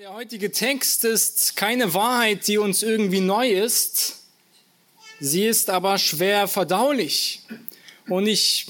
der 0.00 0.14
heutige 0.14 0.50
Text 0.50 1.04
ist 1.04 1.56
keine 1.56 1.92
Wahrheit, 1.92 2.48
die 2.48 2.56
uns 2.56 2.82
irgendwie 2.82 3.20
neu 3.20 3.50
ist. 3.50 4.16
Sie 5.20 5.44
ist 5.44 5.68
aber 5.68 5.98
schwer 5.98 6.48
verdaulich. 6.48 7.42
Und 8.08 8.26
ich 8.26 8.64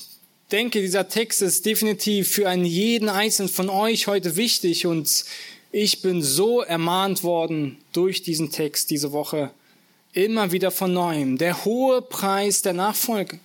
denke, 0.51 0.81
dieser 0.81 1.09
Text 1.09 1.41
ist 1.41 1.65
definitiv 1.67 2.33
für 2.33 2.49
einen 2.49 2.65
jeden 2.65 3.09
einzelnen 3.09 3.49
von 3.49 3.71
euch 3.71 4.09
heute 4.09 4.35
wichtig. 4.35 4.87
Und 4.87 5.25
ich 5.71 6.03
bin 6.03 6.21
so 6.21 6.63
ermahnt 6.63 7.23
worden 7.23 7.79
durch 7.93 8.23
diesen 8.23 8.51
Text 8.51 8.91
diese 8.91 9.13
Woche. 9.13 9.53
Immer 10.13 10.51
wieder 10.51 10.73
von 10.73 10.93
neuem. 10.93 11.39
Der 11.39 11.65
hohe 11.65 12.03
Preis 12.03 12.63
der 12.63 12.73
Nachfolge. 12.73 13.39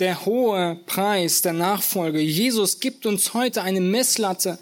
Der 0.00 0.26
hohe 0.26 0.78
Preis 0.84 1.40
der 1.40 1.54
Nachfolge. 1.54 2.20
Jesus 2.20 2.78
gibt 2.78 3.06
uns 3.06 3.32
heute 3.32 3.62
eine 3.62 3.80
Messlatte 3.80 4.58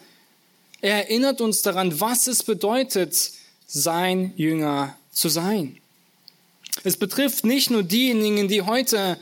er 0.84 1.08
erinnert 1.08 1.40
uns 1.40 1.62
daran, 1.62 1.98
was 1.98 2.26
es 2.26 2.42
bedeutet, 2.42 3.30
sein 3.66 4.34
Jünger 4.36 4.98
zu 5.12 5.30
sein. 5.30 5.78
Es 6.82 6.98
betrifft 6.98 7.46
nicht 7.46 7.70
nur 7.70 7.82
diejenigen, 7.82 8.48
die 8.48 8.60
heute 8.60 9.16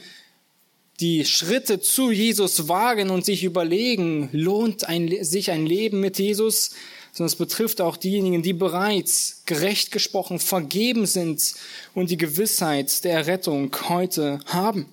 die 0.98 1.24
Schritte 1.24 1.80
zu 1.80 2.10
Jesus 2.10 2.66
wagen 2.66 3.10
und 3.10 3.24
sich 3.24 3.44
überlegen, 3.44 4.28
lohnt 4.32 4.88
ein, 4.88 5.24
sich 5.24 5.52
ein 5.52 5.64
Leben 5.64 6.00
mit 6.00 6.18
Jesus, 6.18 6.70
sondern 7.12 7.28
es 7.28 7.36
betrifft 7.36 7.80
auch 7.80 7.96
diejenigen, 7.96 8.42
die 8.42 8.54
bereits 8.54 9.42
gerecht 9.46 9.92
gesprochen 9.92 10.40
vergeben 10.40 11.06
sind 11.06 11.54
und 11.94 12.10
die 12.10 12.16
Gewissheit 12.16 13.04
der 13.04 13.12
Errettung 13.12 13.70
heute 13.88 14.40
haben. 14.46 14.86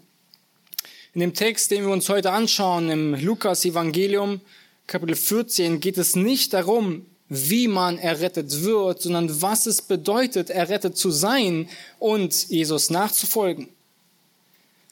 In 1.16 1.22
dem 1.22 1.34
Text, 1.34 1.72
den 1.72 1.84
wir 1.88 1.92
uns 1.92 2.08
heute 2.10 2.32
anschauen, 2.32 2.92
im 2.92 3.16
Lukas 3.16 3.66
Evangelium, 3.66 4.42
Kapitel 4.90 5.16
14 5.16 5.82
geht 5.82 6.00
es 6.00 6.16
nicht 6.16 6.52
darum, 6.52 7.06
wie 7.28 7.68
man 7.68 8.00
errettet 8.00 8.64
wird, 8.64 9.04
sondern 9.04 9.40
was 9.40 9.68
es 9.68 9.84
bedeutet, 9.84 10.50
errettet 10.50 10.98
zu 10.98 11.12
sein 11.12 11.70
und 12.00 12.50
Jesus 12.50 12.90
nachzufolgen. 12.90 13.70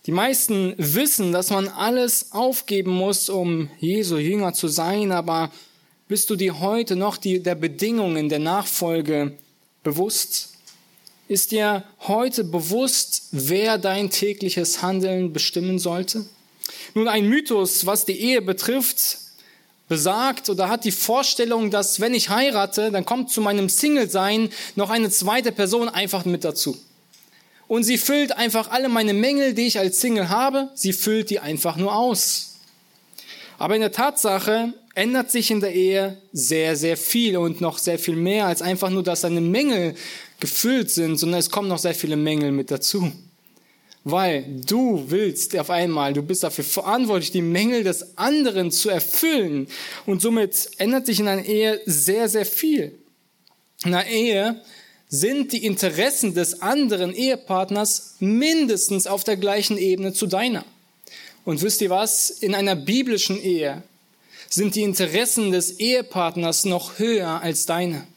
Die 0.06 0.12
meisten 0.12 0.76
wissen, 0.78 1.31
dass 1.31 1.50
man 1.50 1.67
alles 1.67 2.31
aufgeben 2.31 2.92
muss, 2.92 3.28
um 3.28 3.72
Jesu 3.80 4.17
Jünger 4.17 4.54
zu 4.54 4.67
sein, 4.67 5.12
aber 5.12 5.52
bist 6.08 6.30
du 6.30 6.36
dir 6.36 6.59
heute 6.59 6.95
noch 6.95 7.17
die, 7.17 7.39
der 7.39 7.56
Bedingungen 7.56 8.30
der 8.30 8.38
Nachfolge 8.38 9.36
bewusst? 9.82 10.54
Ist 11.28 11.52
dir 11.52 11.84
heute 12.02 12.44
bewusst, 12.44 13.30
wer 13.32 13.80
dein 13.80 14.11
tägliches 14.11 14.84
Handeln 14.84 15.34
bestimmen 15.34 15.80
sollte? 15.80 16.23
Nun, 16.94 17.08
ein 17.08 17.28
Mythos, 17.28 17.88
was 17.88 18.06
die 18.06 18.20
Ehe 18.20 18.44
betrifft, 18.44 19.27
besagt 19.88 20.50
oder 20.50 20.70
hat 20.70 20.84
die 20.84 20.92
Vorstellung, 20.92 21.72
dass 21.72 22.00
wenn 22.00 22.14
ich 22.14 22.30
heirate, 22.30 22.92
dann 22.92 23.06
kommt 23.06 23.32
zu 23.32 23.42
meinem 23.42 23.70
Single-Sein 23.70 24.50
noch 24.76 24.90
eine 24.90 25.10
zweite 25.10 25.52
Person 25.52 25.90
einfach 25.90 26.26
mit 26.26 26.44
dazu. 26.44 26.78
Und 27.68 27.84
sie 27.84 27.98
füllt 27.98 28.32
einfach 28.32 28.72
alle 28.72 28.90
meine 28.90 29.14
Mängel, 29.14 29.54
die 29.54 29.68
ich 29.68 29.80
als 29.80 30.00
Single 30.00 30.30
habe, 30.30 30.70
sie 30.74 30.94
füllt 30.94 31.30
die 31.30 31.40
einfach 31.40 31.76
nur 31.76 31.96
aus. 31.96 32.56
Aber 33.58 33.76
in 33.76 33.82
der 33.82 33.92
Tatsache 33.92 34.74
ändert 34.94 35.32
sich 35.32 35.52
in 35.52 35.62
der 35.62 35.74
Ehe 35.74 36.18
sehr, 36.32 36.76
sehr 36.76 36.98
viel 36.98 37.38
und 37.38 37.62
noch 37.62 37.78
sehr 37.78 38.00
viel 38.00 38.16
mehr 38.16 38.46
als 38.46 38.62
einfach 38.62 38.90
nur, 38.90 39.04
dass 39.04 39.22
seine 39.22 39.42
Mängel 39.42 39.96
gefüllt 40.40 40.92
sind, 40.92 41.18
sondern 41.18 41.40
es 41.40 41.50
kommen 41.50 41.68
noch 41.68 41.78
sehr 41.78 41.96
viele 41.96 42.16
Mängel 42.16 42.52
mit 42.52 42.72
dazu 42.72 43.12
weil 44.03 44.45
du 44.66 45.06
willst 45.08 45.58
auf 45.58 45.70
einmal, 45.70 46.14
du 46.14 46.22
bist 46.22 46.44
dafür 46.44 46.64
verantwortlich, 46.64 47.31
die 47.31 47.42
Mängel 47.42 47.84
des 47.84 48.17
anderen 48.17 48.72
zu 48.72 48.89
erfüllen. 48.89 49.67
Und 50.06 50.22
somit 50.22 50.70
ändert 50.78 51.06
sich 51.06 51.20
in 51.20 51.28
einer 51.28 51.45
Ehe 51.45 51.81
sehr, 51.86 52.30
sehr 52.30 52.45
viel. 52.45 52.98
In 53.84 53.94
einer 53.94 54.08
Ehe 54.08 54.62
sind 55.09 55.54
die 55.54 55.66
Interessen 55.66 56.34
des 56.34 56.62
anderen 56.62 57.14
Ehepartners 57.14 58.16
mindestens 58.20 59.08
auf 59.08 59.23
der 59.23 59.38
gleichen 59.38 59.78
Ebene 59.78 60.14
zu 60.14 60.28
deiner. 60.28 60.66
Und 61.45 61.61
wisst 61.61 61.82
ihr 61.82 61.89
was? 61.89 62.30
In 62.30 62.55
einer 62.55 62.76
biblischen 62.76 63.42
Ehe 63.42 63.83
sind 64.49 64.76
die 64.76 64.83
Interessen 64.83 65.52
des 65.52 65.80
Ehepartners 65.80 66.66
noch 66.66 66.99
höher 66.99 67.42
als 67.42 67.66
deine. 67.66 68.08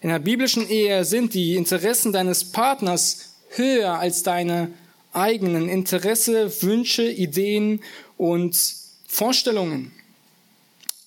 In 0.00 0.10
einer 0.10 0.18
biblischen 0.18 0.68
Ehe 0.68 1.04
sind 1.04 1.34
die 1.34 1.56
Interessen 1.56 2.12
deines 2.12 2.44
Partners 2.44 3.34
höher 3.50 3.98
als 3.98 4.22
deine 4.22 4.70
eigenen 5.12 5.68
Interesse, 5.68 6.62
Wünsche, 6.62 7.08
Ideen 7.08 7.80
und 8.16 8.56
Vorstellungen. 9.06 9.92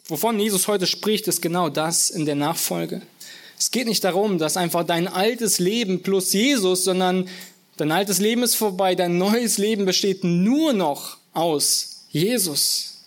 Wovon 0.08 0.40
Jesus 0.40 0.68
heute 0.68 0.88
spricht, 0.88 1.28
ist 1.28 1.42
genau 1.42 1.70
das 1.70 2.10
in 2.10 2.26
der 2.26 2.36
Nachfolge. 2.36 3.02
Es 3.58 3.72
geht 3.72 3.88
nicht 3.88 4.04
darum, 4.04 4.40
dass 4.40 4.58
einfach 4.58 4.84
dein 4.84 5.08
altes 5.08 5.60
Leben 5.60 6.02
plus 6.02 6.34
Jesus, 6.34 6.84
sondern 6.84 7.30
dein 7.78 7.92
altes 7.92 8.20
Leben 8.20 8.44
ist 8.44 8.56
vorbei, 8.56 8.96
dein 8.96 9.18
neues 9.18 9.58
Leben 9.58 9.86
besteht 9.86 10.24
nur 10.24 10.74
noch 10.74 11.18
aus 11.34 12.06
Jesus. 12.10 13.06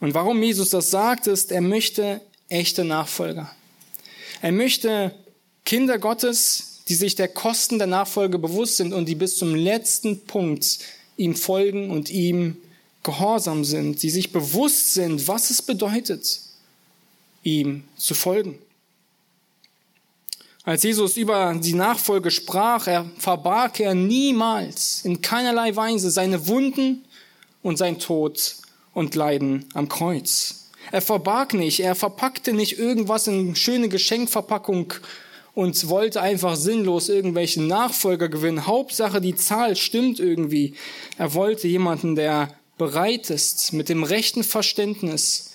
Und 0.00 0.14
warum 0.14 0.42
Jesus 0.42 0.70
das 0.70 0.90
sagt, 0.90 1.26
ist, 1.26 1.52
er 1.52 1.60
möchte 1.60 2.20
echte 2.48 2.84
Nachfolger. 2.84 3.54
Er 4.42 4.52
möchte 4.52 5.14
Kinder 5.64 5.98
Gottes, 5.98 6.73
die 6.88 6.94
sich 6.94 7.14
der 7.14 7.28
Kosten 7.28 7.78
der 7.78 7.86
Nachfolge 7.86 8.38
bewusst 8.38 8.76
sind 8.76 8.92
und 8.92 9.06
die 9.08 9.14
bis 9.14 9.36
zum 9.36 9.54
letzten 9.54 10.24
Punkt 10.24 10.78
ihm 11.16 11.34
folgen 11.34 11.90
und 11.90 12.10
ihm 12.10 12.56
gehorsam 13.02 13.64
sind, 13.64 14.02
die 14.02 14.10
sich 14.10 14.32
bewusst 14.32 14.94
sind, 14.94 15.28
was 15.28 15.50
es 15.50 15.62
bedeutet, 15.62 16.40
ihm 17.42 17.84
zu 17.96 18.14
folgen. 18.14 18.58
Als 20.64 20.82
Jesus 20.82 21.18
über 21.18 21.54
die 21.62 21.74
Nachfolge 21.74 22.30
sprach, 22.30 22.86
er 22.86 23.04
verbarg 23.18 23.80
er 23.80 23.94
niemals 23.94 25.04
in 25.04 25.20
keinerlei 25.20 25.76
Weise 25.76 26.10
seine 26.10 26.46
Wunden 26.46 27.04
und 27.62 27.76
sein 27.76 27.98
Tod 27.98 28.56
und 28.94 29.14
Leiden 29.14 29.66
am 29.74 29.90
Kreuz. 29.90 30.64
Er 30.90 31.02
verbarg 31.02 31.52
nicht, 31.52 31.80
er 31.80 31.94
verpackte 31.94 32.54
nicht 32.54 32.78
irgendwas 32.78 33.26
in 33.26 33.56
schöne 33.56 33.90
Geschenkverpackung 33.90 34.94
und 35.54 35.88
wollte 35.88 36.20
einfach 36.20 36.56
sinnlos 36.56 37.08
irgendwelchen 37.08 37.66
Nachfolger 37.66 38.28
gewinnen. 38.28 38.66
Hauptsache, 38.66 39.20
die 39.20 39.36
Zahl 39.36 39.76
stimmt 39.76 40.18
irgendwie. 40.18 40.74
Er 41.16 41.34
wollte 41.34 41.68
jemanden, 41.68 42.16
der 42.16 42.54
bereit 42.76 43.30
ist, 43.30 43.72
mit 43.72 43.88
dem 43.88 44.02
rechten 44.02 44.42
Verständnis 44.42 45.52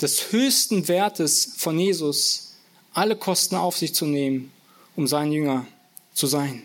des 0.00 0.32
höchsten 0.32 0.88
Wertes 0.88 1.52
von 1.56 1.78
Jesus 1.78 2.54
alle 2.94 3.16
Kosten 3.16 3.56
auf 3.56 3.76
sich 3.76 3.94
zu 3.94 4.06
nehmen, 4.06 4.50
um 4.96 5.06
sein 5.06 5.30
Jünger 5.30 5.66
zu 6.14 6.26
sein. 6.26 6.62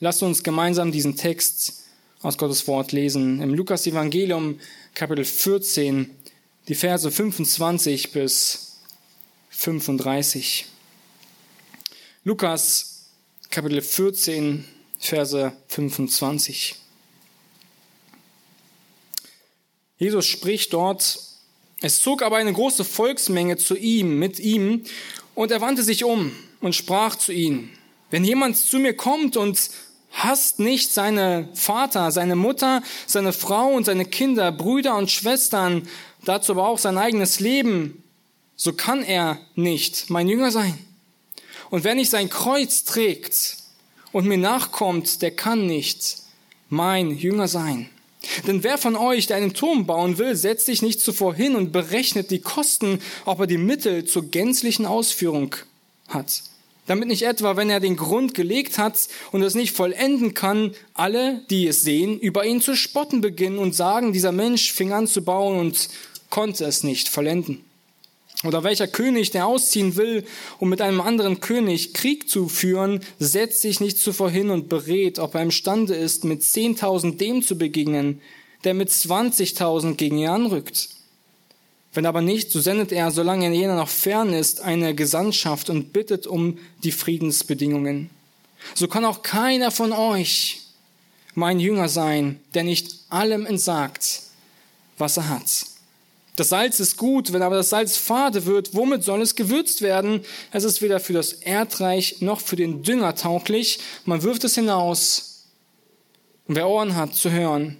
Lasst 0.00 0.22
uns 0.22 0.42
gemeinsam 0.42 0.92
diesen 0.92 1.16
Text 1.16 1.84
aus 2.20 2.36
Gottes 2.36 2.66
Wort 2.68 2.92
lesen. 2.92 3.40
Im 3.40 3.54
Lukas 3.54 3.86
Evangelium 3.86 4.60
Kapitel 4.94 5.24
14, 5.24 6.10
die 6.68 6.74
Verse 6.74 7.10
25 7.10 8.12
bis 8.12 8.76
35. 9.50 10.66
Lukas 12.26 13.04
Kapitel 13.50 13.80
14, 13.80 14.64
Verse 14.98 15.52
25. 15.68 16.74
Jesus 19.96 20.26
spricht 20.26 20.72
dort, 20.72 21.20
es 21.82 22.00
zog 22.00 22.24
aber 22.24 22.38
eine 22.38 22.52
große 22.52 22.82
Volksmenge 22.82 23.58
zu 23.58 23.76
ihm, 23.76 24.18
mit 24.18 24.40
ihm, 24.40 24.82
und 25.36 25.52
er 25.52 25.60
wandte 25.60 25.84
sich 25.84 26.02
um 26.02 26.32
und 26.60 26.74
sprach 26.74 27.14
zu 27.14 27.30
ihnen, 27.30 27.70
wenn 28.10 28.24
jemand 28.24 28.56
zu 28.56 28.80
mir 28.80 28.96
kommt 28.96 29.36
und 29.36 29.70
hasst 30.10 30.58
nicht 30.58 30.92
seine 30.92 31.48
Vater, 31.54 32.10
seine 32.10 32.34
Mutter, 32.34 32.82
seine 33.06 33.32
Frau 33.32 33.68
und 33.68 33.84
seine 33.84 34.04
Kinder, 34.04 34.50
Brüder 34.50 34.96
und 34.96 35.12
Schwestern, 35.12 35.88
dazu 36.24 36.50
aber 36.50 36.66
auch 36.66 36.78
sein 36.78 36.98
eigenes 36.98 37.38
Leben, 37.38 38.02
so 38.56 38.72
kann 38.72 39.04
er 39.04 39.38
nicht 39.54 40.10
mein 40.10 40.26
Jünger 40.26 40.50
sein. 40.50 40.76
Und 41.70 41.84
wer 41.84 41.94
nicht 41.94 42.10
sein 42.10 42.30
Kreuz 42.30 42.84
trägt 42.84 43.56
und 44.12 44.26
mir 44.26 44.38
nachkommt, 44.38 45.22
der 45.22 45.30
kann 45.30 45.66
nicht 45.66 46.18
mein 46.68 47.16
Jünger 47.16 47.48
sein. 47.48 47.88
Denn 48.46 48.64
wer 48.64 48.78
von 48.78 48.96
euch, 48.96 49.26
der 49.26 49.36
einen 49.36 49.54
Turm 49.54 49.86
bauen 49.86 50.18
will, 50.18 50.34
setzt 50.34 50.66
sich 50.66 50.82
nicht 50.82 51.00
zuvor 51.00 51.34
hin 51.34 51.54
und 51.54 51.72
berechnet 51.72 52.30
die 52.30 52.40
Kosten, 52.40 53.00
ob 53.24 53.40
er 53.40 53.46
die 53.46 53.58
Mittel 53.58 54.04
zur 54.04 54.30
gänzlichen 54.30 54.86
Ausführung 54.86 55.54
hat. 56.08 56.42
Damit 56.86 57.08
nicht 57.08 57.22
etwa, 57.22 57.56
wenn 57.56 57.68
er 57.68 57.80
den 57.80 57.96
Grund 57.96 58.34
gelegt 58.34 58.78
hat 58.78 59.08
und 59.32 59.42
es 59.42 59.54
nicht 59.54 59.74
vollenden 59.74 60.34
kann, 60.34 60.74
alle, 60.94 61.42
die 61.50 61.66
es 61.66 61.82
sehen, 61.82 62.18
über 62.18 62.46
ihn 62.46 62.60
zu 62.60 62.76
spotten 62.76 63.20
beginnen 63.20 63.58
und 63.58 63.74
sagen, 63.74 64.12
dieser 64.12 64.32
Mensch 64.32 64.72
fing 64.72 64.92
an 64.92 65.08
zu 65.08 65.22
bauen 65.22 65.58
und 65.58 65.88
konnte 66.30 66.64
es 66.64 66.84
nicht 66.84 67.08
vollenden. 67.08 67.64
Oder 68.44 68.64
welcher 68.64 68.86
König, 68.86 69.30
der 69.30 69.46
ausziehen 69.46 69.96
will, 69.96 70.24
um 70.58 70.68
mit 70.68 70.82
einem 70.82 71.00
anderen 71.00 71.40
König 71.40 71.94
Krieg 71.94 72.28
zu 72.28 72.48
führen, 72.48 73.00
setzt 73.18 73.62
sich 73.62 73.80
nicht 73.80 73.98
zuvor 73.98 74.30
hin 74.30 74.50
und 74.50 74.68
berät, 74.68 75.18
ob 75.18 75.34
er 75.34 75.42
imstande 75.42 75.94
ist, 75.94 76.24
mit 76.24 76.42
10.000 76.42 77.16
dem 77.16 77.42
zu 77.42 77.56
begegnen, 77.56 78.20
der 78.64 78.74
mit 78.74 78.90
20.000 78.90 79.94
gegen 79.94 80.18
ihn 80.18 80.28
anrückt. 80.28 80.90
Wenn 81.94 82.04
aber 82.04 82.20
nicht, 82.20 82.50
so 82.50 82.60
sendet 82.60 82.92
er, 82.92 83.10
solange 83.10 83.50
jener 83.54 83.76
noch 83.76 83.88
fern 83.88 84.34
ist, 84.34 84.60
eine 84.60 84.94
Gesandtschaft 84.94 85.70
und 85.70 85.94
bittet 85.94 86.26
um 86.26 86.58
die 86.84 86.92
Friedensbedingungen. 86.92 88.10
So 88.74 88.86
kann 88.86 89.06
auch 89.06 89.22
keiner 89.22 89.70
von 89.70 89.92
euch 89.92 90.60
mein 91.34 91.58
Jünger 91.58 91.88
sein, 91.88 92.40
der 92.54 92.64
nicht 92.64 92.96
allem 93.08 93.46
entsagt, 93.46 94.22
was 94.98 95.16
er 95.16 95.28
hat. 95.30 95.66
Das 96.36 96.50
Salz 96.50 96.80
ist 96.80 96.98
gut, 96.98 97.32
wenn 97.32 97.40
aber 97.40 97.56
das 97.56 97.70
Salz 97.70 97.96
fade 97.96 98.44
wird, 98.44 98.74
womit 98.74 99.02
soll 99.02 99.22
es 99.22 99.34
gewürzt 99.34 99.80
werden? 99.80 100.20
Es 100.52 100.64
ist 100.64 100.82
weder 100.82 101.00
für 101.00 101.14
das 101.14 101.32
Erdreich 101.32 102.20
noch 102.20 102.40
für 102.40 102.56
den 102.56 102.82
Dünger 102.82 103.14
tauglich. 103.14 103.78
Man 104.04 104.22
wirft 104.22 104.44
es 104.44 104.54
hinaus. 104.54 105.46
Und 106.46 106.56
wer 106.56 106.68
Ohren 106.68 106.94
hat 106.94 107.14
zu 107.14 107.30
hören, 107.30 107.78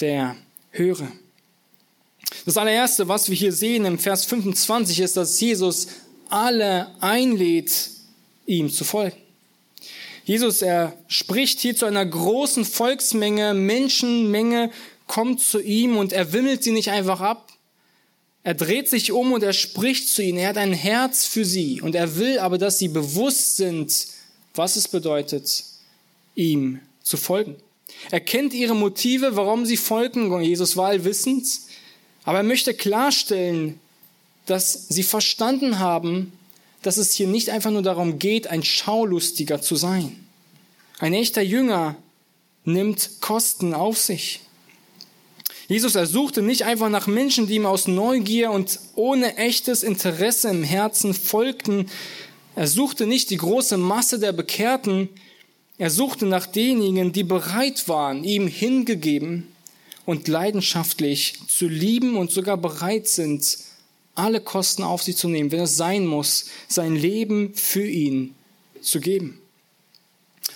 der 0.00 0.36
höre. 0.72 1.06
Das 2.44 2.56
allererste, 2.56 3.06
was 3.06 3.28
wir 3.28 3.36
hier 3.36 3.52
sehen 3.52 3.84
im 3.84 3.98
Vers 3.98 4.24
25, 4.24 5.00
ist, 5.00 5.16
dass 5.16 5.40
Jesus 5.40 5.86
alle 6.28 6.88
einlädt, 7.00 7.90
ihm 8.46 8.68
zu 8.68 8.84
folgen. 8.84 9.16
Jesus, 10.24 10.60
er 10.60 10.92
spricht 11.06 11.60
hier 11.60 11.76
zu 11.76 11.86
einer 11.86 12.04
großen 12.04 12.64
Volksmenge, 12.64 13.54
Menschenmenge, 13.54 14.72
kommt 15.06 15.40
zu 15.40 15.60
ihm 15.60 15.96
und 15.96 16.12
er 16.12 16.32
wimmelt 16.32 16.64
sie 16.64 16.72
nicht 16.72 16.90
einfach 16.90 17.20
ab. 17.20 17.45
Er 18.46 18.54
dreht 18.54 18.88
sich 18.88 19.10
um 19.10 19.32
und 19.32 19.42
er 19.42 19.52
spricht 19.52 20.08
zu 20.08 20.22
ihnen. 20.22 20.38
Er 20.38 20.50
hat 20.50 20.56
ein 20.56 20.72
Herz 20.72 21.24
für 21.24 21.44
sie 21.44 21.80
und 21.80 21.96
er 21.96 22.14
will 22.14 22.38
aber, 22.38 22.58
dass 22.58 22.78
sie 22.78 22.86
bewusst 22.86 23.56
sind, 23.56 24.06
was 24.54 24.76
es 24.76 24.86
bedeutet, 24.86 25.64
ihm 26.36 26.78
zu 27.02 27.16
folgen. 27.16 27.56
Er 28.12 28.20
kennt 28.20 28.54
ihre 28.54 28.76
Motive, 28.76 29.34
warum 29.34 29.66
sie 29.66 29.76
folgen. 29.76 30.40
Jesus 30.40 30.76
war 30.76 30.90
allwissend. 30.90 31.44
Aber 32.22 32.38
er 32.38 32.44
möchte 32.44 32.72
klarstellen, 32.72 33.80
dass 34.46 34.86
sie 34.90 35.02
verstanden 35.02 35.80
haben, 35.80 36.30
dass 36.82 36.98
es 36.98 37.14
hier 37.14 37.26
nicht 37.26 37.50
einfach 37.50 37.72
nur 37.72 37.82
darum 37.82 38.20
geht, 38.20 38.46
ein 38.46 38.62
Schaulustiger 38.62 39.60
zu 39.60 39.74
sein. 39.74 40.24
Ein 41.00 41.14
echter 41.14 41.42
Jünger 41.42 41.96
nimmt 42.64 43.20
Kosten 43.20 43.74
auf 43.74 43.98
sich. 43.98 44.45
Jesus 45.68 45.96
ersuchte 45.96 46.42
nicht 46.42 46.64
einfach 46.64 46.88
nach 46.88 47.06
Menschen, 47.08 47.46
die 47.46 47.56
ihm 47.56 47.66
aus 47.66 47.88
Neugier 47.88 48.52
und 48.52 48.78
ohne 48.94 49.36
echtes 49.36 49.82
Interesse 49.82 50.48
im 50.48 50.62
Herzen 50.62 51.12
folgten. 51.12 51.90
Er 52.54 52.68
suchte 52.68 53.06
nicht 53.06 53.30
die 53.30 53.36
große 53.36 53.76
Masse 53.76 54.20
der 54.20 54.32
Bekehrten. 54.32 55.08
Er 55.78 55.90
suchte 55.90 56.24
nach 56.26 56.46
denjenigen, 56.46 57.12
die 57.12 57.24
bereit 57.24 57.88
waren, 57.88 58.22
ihm 58.22 58.46
hingegeben 58.46 59.48
und 60.06 60.28
leidenschaftlich 60.28 61.40
zu 61.48 61.66
lieben 61.66 62.16
und 62.16 62.30
sogar 62.30 62.56
bereit 62.56 63.08
sind, 63.08 63.58
alle 64.14 64.40
Kosten 64.40 64.84
auf 64.84 65.02
sich 65.02 65.16
zu 65.16 65.28
nehmen, 65.28 65.50
wenn 65.50 65.60
es 65.60 65.76
sein 65.76 66.06
muss, 66.06 66.46
sein 66.68 66.94
Leben 66.94 67.54
für 67.54 67.86
ihn 67.86 68.34
zu 68.80 69.00
geben. 69.00 69.40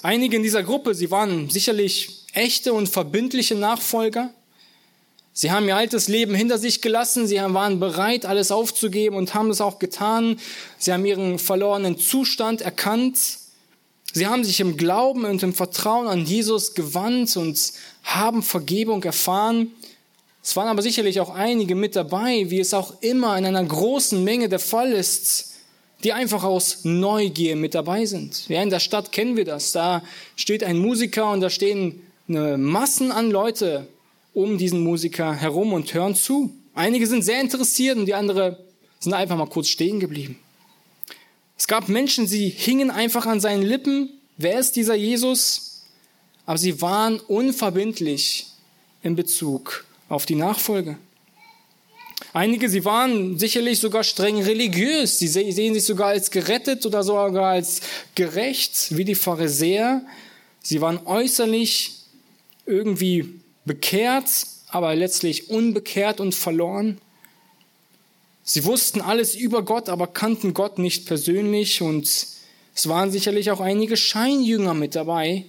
Einige 0.02 0.36
in 0.36 0.42
dieser 0.42 0.62
Gruppe, 0.62 0.94
sie 0.94 1.10
waren 1.10 1.50
sicherlich 1.50 2.24
echte 2.32 2.72
und 2.72 2.88
verbindliche 2.88 3.56
Nachfolger. 3.56 4.32
Sie 5.32 5.50
haben 5.50 5.66
ihr 5.68 5.76
altes 5.76 6.08
Leben 6.08 6.34
hinter 6.34 6.58
sich 6.58 6.82
gelassen, 6.82 7.26
sie 7.26 7.36
waren 7.36 7.80
bereit, 7.80 8.26
alles 8.26 8.50
aufzugeben 8.50 9.16
und 9.16 9.32
haben 9.34 9.50
es 9.50 9.60
auch 9.60 9.78
getan. 9.78 10.38
Sie 10.78 10.92
haben 10.92 11.04
ihren 11.04 11.38
verlorenen 11.38 11.98
Zustand 11.98 12.60
erkannt 12.60 13.16
Sie 14.12 14.26
haben 14.26 14.42
sich 14.42 14.58
im 14.58 14.76
Glauben 14.76 15.24
und 15.24 15.42
im 15.42 15.54
Vertrauen 15.54 16.08
an 16.08 16.24
Jesus 16.24 16.74
gewandt 16.74 17.36
und 17.36 17.72
haben 18.02 18.42
Vergebung 18.42 19.04
erfahren. 19.04 19.68
Es 20.42 20.56
waren 20.56 20.66
aber 20.66 20.82
sicherlich 20.82 21.20
auch 21.20 21.30
einige 21.30 21.76
mit 21.76 21.94
dabei, 21.94 22.50
wie 22.50 22.58
es 22.58 22.74
auch 22.74 22.94
immer 23.02 23.38
in 23.38 23.46
einer 23.46 23.62
großen 23.62 24.22
Menge 24.24 24.48
der 24.48 24.58
Fall 24.58 24.92
ist, 24.92 25.52
die 26.02 26.12
einfach 26.12 26.42
aus 26.42 26.80
Neugier 26.82 27.54
mit 27.54 27.74
dabei 27.74 28.04
sind. 28.04 28.48
Ja, 28.48 28.62
in 28.62 28.70
der 28.70 28.80
Stadt 28.80 29.12
kennen 29.12 29.36
wir 29.36 29.44
das. 29.44 29.70
Da 29.72 30.02
steht 30.34 30.64
ein 30.64 30.78
Musiker 30.78 31.30
und 31.30 31.40
da 31.40 31.50
stehen 31.50 32.02
eine 32.26 32.58
Massen 32.58 33.12
an 33.12 33.30
Leute 33.30 33.86
um 34.32 34.58
diesen 34.58 34.80
Musiker 34.80 35.34
herum 35.34 35.72
und 35.72 35.92
hören 35.92 36.14
zu. 36.14 36.52
Einige 36.74 37.06
sind 37.06 37.22
sehr 37.22 37.40
interessiert 37.40 37.96
und 37.96 38.06
die 38.06 38.14
andere 38.14 38.64
sind 39.00 39.14
einfach 39.14 39.36
mal 39.36 39.46
kurz 39.46 39.68
stehen 39.68 40.00
geblieben. 40.00 40.38
Es 41.56 41.66
gab 41.66 41.88
Menschen, 41.88 42.26
sie 42.26 42.48
hingen 42.48 42.90
einfach 42.90 43.26
an 43.26 43.40
seinen 43.40 43.62
Lippen. 43.62 44.10
Wer 44.36 44.58
ist 44.58 44.76
dieser 44.76 44.94
Jesus? 44.94 45.82
Aber 46.46 46.58
sie 46.58 46.80
waren 46.80 47.20
unverbindlich 47.20 48.46
in 49.02 49.16
Bezug 49.16 49.84
auf 50.08 50.26
die 50.26 50.34
Nachfolge. 50.34 50.96
Einige, 52.32 52.68
sie 52.68 52.84
waren 52.84 53.38
sicherlich 53.38 53.80
sogar 53.80 54.04
streng 54.04 54.40
religiös. 54.42 55.18
Sie 55.18 55.26
sehen 55.26 55.74
sich 55.74 55.84
sogar 55.84 56.08
als 56.08 56.30
gerettet 56.30 56.86
oder 56.86 57.02
sogar 57.02 57.50
als 57.50 57.80
gerecht, 58.14 58.96
wie 58.96 59.04
die 59.04 59.14
Pharisäer. 59.14 60.02
Sie 60.62 60.80
waren 60.80 61.04
äußerlich 61.06 61.92
irgendwie 62.66 63.39
bekehrt, 63.70 64.28
aber 64.66 64.96
letztlich 64.96 65.48
unbekehrt 65.48 66.18
und 66.18 66.34
verloren. 66.34 66.98
Sie 68.42 68.64
wussten 68.64 69.00
alles 69.00 69.36
über 69.36 69.62
Gott, 69.64 69.88
aber 69.88 70.08
kannten 70.08 70.54
Gott 70.54 70.80
nicht 70.80 71.06
persönlich 71.06 71.80
und 71.80 72.04
es 72.74 72.88
waren 72.88 73.12
sicherlich 73.12 73.52
auch 73.52 73.60
einige 73.60 73.96
Scheinjünger 73.96 74.74
mit 74.74 74.96
dabei. 74.96 75.44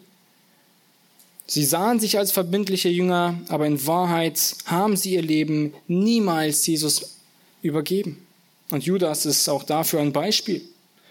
Sie 1.47 1.65
sahen 1.65 1.99
sich 1.99 2.19
als 2.19 2.31
verbindliche 2.31 2.89
Jünger, 2.89 3.41
aber 3.47 3.65
in 3.65 3.87
Wahrheit 3.87 4.53
haben 4.65 4.95
sie 4.95 5.13
ihr 5.13 5.23
Leben 5.23 5.73
niemals 5.87 6.67
Jesus 6.67 7.17
übergeben. 7.63 8.23
Und 8.69 8.83
Judas 8.83 9.25
ist 9.25 9.49
auch 9.49 9.63
dafür 9.63 9.99
ein 9.99 10.13
Beispiel. 10.13 10.61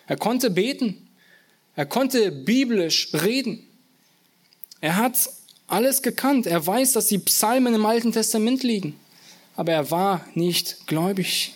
Er 0.07 0.17
konnte 0.17 0.49
beten. 0.49 1.09
Er 1.75 1.87
konnte 1.87 2.31
biblisch 2.31 3.09
reden. 3.15 3.67
Er 4.81 4.97
hat 4.97 5.17
alles 5.71 6.03
gekannt. 6.03 6.47
Er 6.47 6.67
weiß, 6.67 6.93
dass 6.93 7.07
die 7.07 7.19
Psalmen 7.19 7.75
im 7.75 7.87
Alten 7.87 8.13
Testament 8.13 8.63
liegen. 8.63 8.99
Aber 9.57 9.73
er 9.73 9.91
war 9.91 10.27
nicht 10.35 10.87
gläubig. 10.87 11.55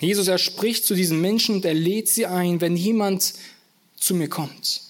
Jesus, 0.00 0.28
er 0.28 0.38
spricht 0.38 0.84
zu 0.84 0.94
diesen 0.94 1.20
Menschen 1.20 1.56
und 1.56 1.64
er 1.64 1.74
lädt 1.74 2.08
sie 2.08 2.26
ein, 2.26 2.60
wenn 2.60 2.76
jemand 2.76 3.34
zu 3.96 4.14
mir 4.14 4.28
kommt. 4.28 4.82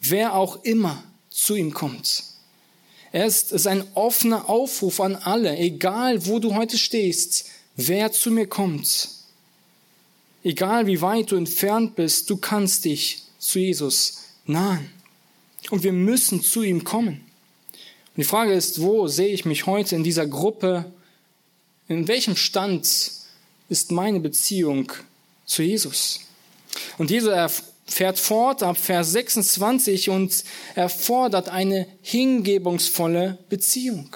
Wer 0.00 0.34
auch 0.34 0.62
immer 0.64 1.02
zu 1.30 1.54
ihm 1.54 1.72
kommt. 1.72 2.24
Er 3.12 3.26
ist, 3.26 3.52
ist 3.52 3.66
ein 3.66 3.84
offener 3.94 4.48
Aufruf 4.48 5.00
an 5.00 5.16
alle, 5.16 5.56
egal 5.56 6.26
wo 6.26 6.38
du 6.38 6.54
heute 6.54 6.78
stehst, 6.78 7.46
wer 7.76 8.12
zu 8.12 8.30
mir 8.30 8.46
kommt. 8.46 9.08
Egal 10.44 10.86
wie 10.86 11.00
weit 11.00 11.30
du 11.30 11.36
entfernt 11.36 11.94
bist, 11.94 12.28
du 12.30 12.36
kannst 12.36 12.84
dich 12.84 13.22
zu 13.38 13.58
Jesus 13.58 14.24
nahen. 14.46 14.90
Und 15.70 15.82
wir 15.82 15.92
müssen 15.92 16.42
zu 16.42 16.62
ihm 16.62 16.84
kommen. 16.84 17.24
Und 18.14 18.18
die 18.18 18.24
Frage 18.24 18.52
ist, 18.52 18.82
wo 18.82 19.06
sehe 19.06 19.28
ich 19.28 19.44
mich 19.44 19.66
heute 19.66 19.96
in 19.96 20.04
dieser 20.04 20.26
Gruppe? 20.26 20.84
In 21.88 22.08
welchem 22.08 22.36
Stand 22.36 22.86
ist 23.68 23.90
meine 23.90 24.20
Beziehung 24.20 24.92
zu 25.46 25.62
Jesus. 25.62 26.20
Und 26.98 27.10
Jesus 27.10 27.32
fährt 27.86 28.18
fort 28.18 28.62
ab 28.62 28.76
Vers 28.76 29.12
26 29.12 30.10
und 30.10 30.44
er 30.74 30.88
fordert 30.88 31.48
eine 31.48 31.86
hingebungsvolle 32.02 33.38
Beziehung. 33.48 34.14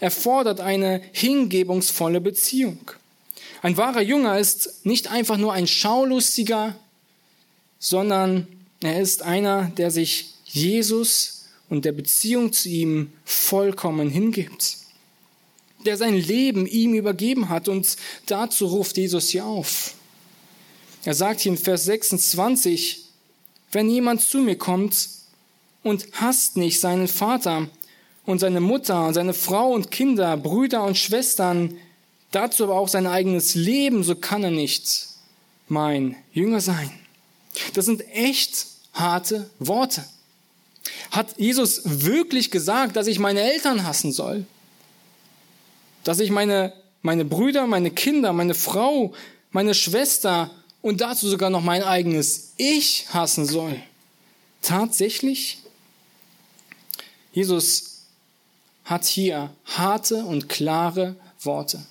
Er 0.00 0.10
fordert 0.10 0.60
eine 0.60 1.00
hingebungsvolle 1.12 2.20
Beziehung. 2.20 2.90
Ein 3.62 3.76
wahrer 3.76 4.02
Jünger 4.02 4.38
ist 4.38 4.84
nicht 4.84 5.10
einfach 5.10 5.36
nur 5.36 5.52
ein 5.52 5.66
Schaulustiger, 5.66 6.76
sondern 7.78 8.46
er 8.80 9.00
ist 9.00 9.22
einer, 9.22 9.72
der 9.76 9.90
sich 9.90 10.34
Jesus 10.58 11.46
und 11.68 11.84
der 11.84 11.92
Beziehung 11.92 12.52
zu 12.52 12.68
ihm 12.68 13.12
vollkommen 13.24 14.10
hingibt 14.10 14.78
der 15.84 15.96
sein 15.96 16.14
Leben 16.14 16.66
ihm 16.66 16.94
übergeben 16.94 17.48
hat. 17.48 17.68
Und 17.68 17.96
dazu 18.26 18.66
ruft 18.66 18.96
Jesus 18.96 19.28
hier 19.28 19.44
auf. 19.44 19.94
Er 21.04 21.14
sagt 21.14 21.40
hier 21.40 21.52
in 21.52 21.58
Vers 21.58 21.84
26, 21.84 23.04
wenn 23.72 23.88
jemand 23.88 24.20
zu 24.20 24.38
mir 24.38 24.56
kommt 24.56 25.08
und 25.82 26.06
hasst 26.12 26.56
nicht 26.56 26.80
seinen 26.80 27.08
Vater 27.08 27.68
und 28.26 28.40
seine 28.40 28.60
Mutter, 28.60 29.12
seine 29.12 29.34
Frau 29.34 29.72
und 29.72 29.90
Kinder, 29.90 30.36
Brüder 30.36 30.84
und 30.84 30.98
Schwestern, 30.98 31.76
dazu 32.30 32.64
aber 32.64 32.74
auch 32.74 32.88
sein 32.88 33.06
eigenes 33.06 33.54
Leben, 33.54 34.02
so 34.02 34.14
kann 34.14 34.44
er 34.44 34.50
nicht 34.50 35.08
mein 35.68 36.16
Jünger 36.32 36.60
sein. 36.60 36.90
Das 37.74 37.84
sind 37.84 38.06
echt 38.08 38.66
harte 38.92 39.48
Worte. 39.58 40.04
Hat 41.10 41.38
Jesus 41.38 41.82
wirklich 41.84 42.50
gesagt, 42.50 42.96
dass 42.96 43.06
ich 43.06 43.18
meine 43.18 43.40
Eltern 43.40 43.84
hassen 43.84 44.12
soll? 44.12 44.46
dass 46.08 46.20
ich 46.20 46.30
meine, 46.30 46.72
meine 47.02 47.26
Brüder, 47.26 47.66
meine 47.66 47.90
Kinder, 47.90 48.32
meine 48.32 48.54
Frau, 48.54 49.12
meine 49.50 49.74
Schwester 49.74 50.50
und 50.80 51.02
dazu 51.02 51.28
sogar 51.28 51.50
noch 51.50 51.62
mein 51.62 51.82
eigenes 51.82 52.54
Ich 52.56 53.04
hassen 53.10 53.44
soll. 53.44 53.76
Tatsächlich? 54.62 55.58
Jesus 57.32 58.04
hat 58.84 59.04
hier 59.04 59.50
harte 59.66 60.24
und 60.24 60.48
klare 60.48 61.14
Worte. 61.42 61.84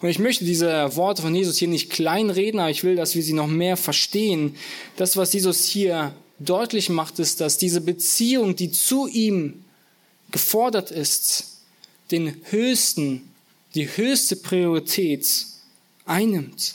Und 0.00 0.08
ich 0.08 0.18
möchte 0.18 0.46
diese 0.46 0.96
Worte 0.96 1.20
von 1.20 1.34
Jesus 1.34 1.58
hier 1.58 1.68
nicht 1.68 1.90
kleinreden, 1.90 2.60
aber 2.60 2.70
ich 2.70 2.82
will, 2.82 2.96
dass 2.96 3.14
wir 3.14 3.22
sie 3.22 3.34
noch 3.34 3.46
mehr 3.46 3.76
verstehen. 3.76 4.56
Das, 4.96 5.18
was 5.18 5.34
Jesus 5.34 5.66
hier 5.66 6.14
deutlich 6.40 6.88
macht, 6.88 7.18
ist, 7.18 7.40
dass 7.40 7.58
diese 7.58 7.80
Beziehung, 7.80 8.56
die 8.56 8.72
zu 8.72 9.06
ihm 9.06 9.64
gefordert 10.30 10.90
ist, 10.90 11.44
den 12.10 12.34
höchsten, 12.50 13.30
die 13.74 13.86
höchste 13.86 14.36
Priorität 14.36 15.28
einnimmt. 16.06 16.74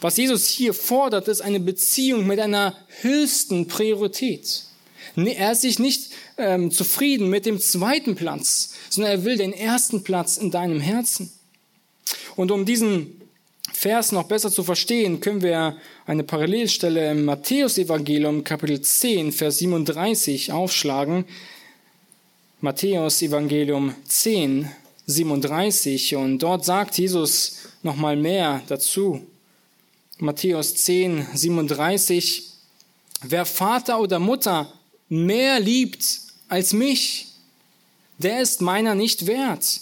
Was 0.00 0.16
Jesus 0.16 0.48
hier 0.48 0.74
fordert, 0.74 1.28
ist 1.28 1.42
eine 1.42 1.60
Beziehung 1.60 2.26
mit 2.26 2.40
einer 2.40 2.76
höchsten 3.02 3.68
Priorität. 3.68 4.64
Er 5.14 5.52
ist 5.52 5.60
sich 5.60 5.78
nicht 5.78 6.10
ähm, 6.38 6.70
zufrieden 6.70 7.28
mit 7.28 7.44
dem 7.44 7.60
zweiten 7.60 8.16
Platz, 8.16 8.74
sondern 8.88 9.12
er 9.12 9.24
will 9.24 9.36
den 9.36 9.52
ersten 9.52 10.02
Platz 10.02 10.38
in 10.38 10.50
deinem 10.50 10.80
Herzen. 10.80 11.30
Und 12.34 12.50
um 12.50 12.64
diesen 12.64 13.20
Vers 13.72 14.12
noch 14.12 14.24
besser 14.24 14.50
zu 14.50 14.64
verstehen, 14.64 15.20
können 15.20 15.42
wir 15.42 15.76
eine 16.06 16.24
Parallelstelle 16.24 17.12
im 17.12 17.24
Matthäus-Evangelium, 17.24 18.42
Kapitel 18.44 18.80
10, 18.80 19.32
Vers 19.32 19.58
37 19.58 20.52
aufschlagen. 20.52 21.24
Matthäus-Evangelium 22.60 23.94
10, 24.06 24.68
37. 25.06 26.16
Und 26.16 26.40
dort 26.40 26.64
sagt 26.64 26.98
Jesus 26.98 27.58
nochmal 27.82 28.16
mehr 28.16 28.62
dazu. 28.66 29.24
Matthäus 30.18 30.74
10, 30.74 31.26
37. 31.34 32.48
Wer 33.22 33.46
Vater 33.46 34.00
oder 34.00 34.18
Mutter 34.18 34.72
mehr 35.08 35.60
liebt 35.60 36.04
als 36.48 36.72
mich, 36.72 37.28
der 38.18 38.40
ist 38.40 38.60
meiner 38.60 38.94
nicht 38.94 39.26
wert. 39.26 39.80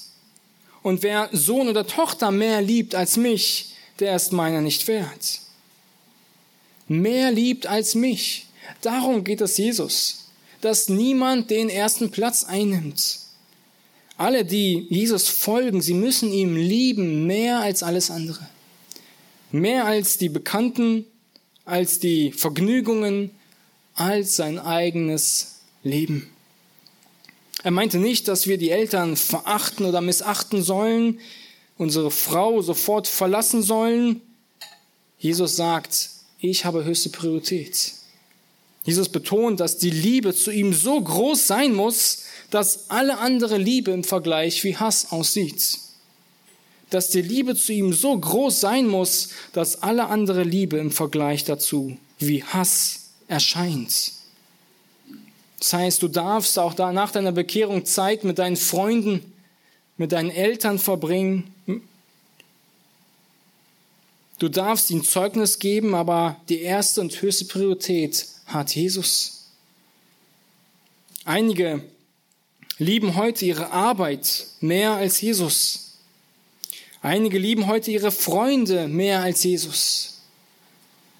Und 0.82 1.02
wer 1.02 1.28
Sohn 1.32 1.68
oder 1.68 1.86
Tochter 1.86 2.30
mehr 2.30 2.60
liebt 2.62 2.94
als 2.94 3.16
mich, 3.16 3.74
der 3.98 4.16
ist 4.16 4.32
meiner 4.32 4.60
nicht 4.60 4.86
wert. 4.86 5.40
Mehr 6.90 7.30
liebt 7.30 7.68
als 7.68 7.94
mich. 7.94 8.46
Darum 8.80 9.22
geht 9.22 9.40
es 9.40 9.56
Jesus, 9.56 10.24
dass 10.60 10.88
niemand 10.88 11.48
den 11.48 11.68
ersten 11.68 12.10
Platz 12.10 12.42
einnimmt. 12.42 13.20
Alle, 14.16 14.44
die 14.44 14.88
Jesus 14.90 15.28
folgen, 15.28 15.82
sie 15.82 15.94
müssen 15.94 16.32
ihm 16.32 16.56
lieben 16.56 17.28
mehr 17.28 17.60
als 17.60 17.84
alles 17.84 18.10
andere. 18.10 18.44
Mehr 19.52 19.84
als 19.84 20.18
die 20.18 20.30
Bekannten, 20.30 21.04
als 21.64 22.00
die 22.00 22.32
Vergnügungen, 22.32 23.30
als 23.94 24.34
sein 24.34 24.58
eigenes 24.58 25.60
Leben. 25.84 26.28
Er 27.62 27.70
meinte 27.70 27.98
nicht, 27.98 28.26
dass 28.26 28.48
wir 28.48 28.58
die 28.58 28.70
Eltern 28.70 29.16
verachten 29.16 29.86
oder 29.86 30.00
missachten 30.00 30.60
sollen, 30.60 31.20
unsere 31.78 32.10
Frau 32.10 32.62
sofort 32.62 33.06
verlassen 33.06 33.62
sollen. 33.62 34.22
Jesus 35.20 35.54
sagt, 35.54 36.18
ich 36.40 36.64
habe 36.64 36.84
höchste 36.84 37.10
Priorität. 37.10 37.92
Jesus 38.84 39.08
betont, 39.08 39.60
dass 39.60 39.78
die 39.78 39.90
Liebe 39.90 40.34
zu 40.34 40.50
ihm 40.50 40.72
so 40.72 41.00
groß 41.00 41.46
sein 41.46 41.74
muss, 41.74 42.24
dass 42.50 42.90
alle 42.90 43.18
andere 43.18 43.58
Liebe 43.58 43.90
im 43.90 44.04
Vergleich 44.04 44.64
wie 44.64 44.76
Hass 44.76 45.12
aussieht. 45.12 45.78
Dass 46.88 47.08
die 47.08 47.22
Liebe 47.22 47.54
zu 47.54 47.72
ihm 47.72 47.92
so 47.92 48.18
groß 48.18 48.60
sein 48.60 48.86
muss, 48.86 49.28
dass 49.52 49.82
alle 49.82 50.06
andere 50.06 50.42
Liebe 50.42 50.78
im 50.78 50.90
Vergleich 50.90 51.44
dazu 51.44 51.96
wie 52.18 52.42
Hass 52.42 53.10
erscheint. 53.28 54.12
Das 55.58 55.72
heißt, 55.74 56.02
du 56.02 56.08
darfst 56.08 56.58
auch 56.58 56.76
nach 56.76 57.12
deiner 57.12 57.32
Bekehrung 57.32 57.84
Zeit 57.84 58.24
mit 58.24 58.38
deinen 58.38 58.56
Freunden, 58.56 59.32
mit 59.98 60.12
deinen 60.12 60.30
Eltern 60.30 60.78
verbringen. 60.78 61.54
Du 64.40 64.48
darfst 64.48 64.90
ihnen 64.90 65.04
Zeugnis 65.04 65.58
geben, 65.58 65.94
aber 65.94 66.40
die 66.48 66.62
erste 66.62 67.02
und 67.02 67.20
höchste 67.20 67.44
Priorität 67.44 68.24
hat 68.46 68.74
Jesus. 68.74 69.50
Einige 71.26 71.82
lieben 72.78 73.16
heute 73.16 73.44
ihre 73.44 73.70
Arbeit 73.70 74.46
mehr 74.60 74.92
als 74.92 75.20
Jesus. 75.20 75.98
Einige 77.02 77.38
lieben 77.38 77.66
heute 77.66 77.90
ihre 77.90 78.10
Freunde 78.10 78.88
mehr 78.88 79.20
als 79.20 79.44
Jesus. 79.44 80.20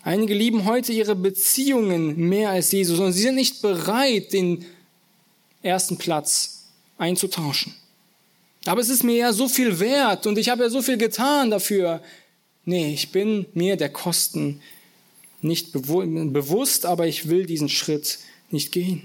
Einige 0.03 0.33
lieben 0.33 0.65
heute 0.65 0.95
ihre 0.95 1.15
Beziehungen 1.15 2.17
mehr 2.17 2.49
als 2.49 2.73
Jesus 2.73 2.99
und 3.01 3.13
sie 3.13 3.21
sind 3.21 3.35
nicht 3.35 3.61
bereit, 3.61 4.33
den 4.33 4.65
ersten 5.63 5.99
Platz 5.99 6.69
einzutauschen. 6.97 7.75
Aber 8.65 8.81
es 8.81 8.89
ist 8.89 9.05
mir 9.05 9.17
ja 9.17 9.33
so 9.35 9.47
viel 9.47 9.79
wert 9.79 10.27
und 10.27 10.39
ich 10.39 10.49
habe 10.49 10.63
ja 10.63 10.71
so 10.71 10.81
viel 10.81 10.97
getan 10.97 11.51
dafür. 11.51 12.03
Nee, 12.65 12.93
ich 12.93 13.13
bin 13.13 13.47
mir 13.55 13.77
der 13.77 13.89
Kosten 13.89 14.61
nicht 15.43 15.73
bewusst, 15.73 16.87
aber 16.87 17.07
ich 17.07 17.29
will 17.29 17.47
diesen 17.47 17.69
Schritt 17.69 18.19
nicht 18.51 18.73
gehen. 18.73 19.03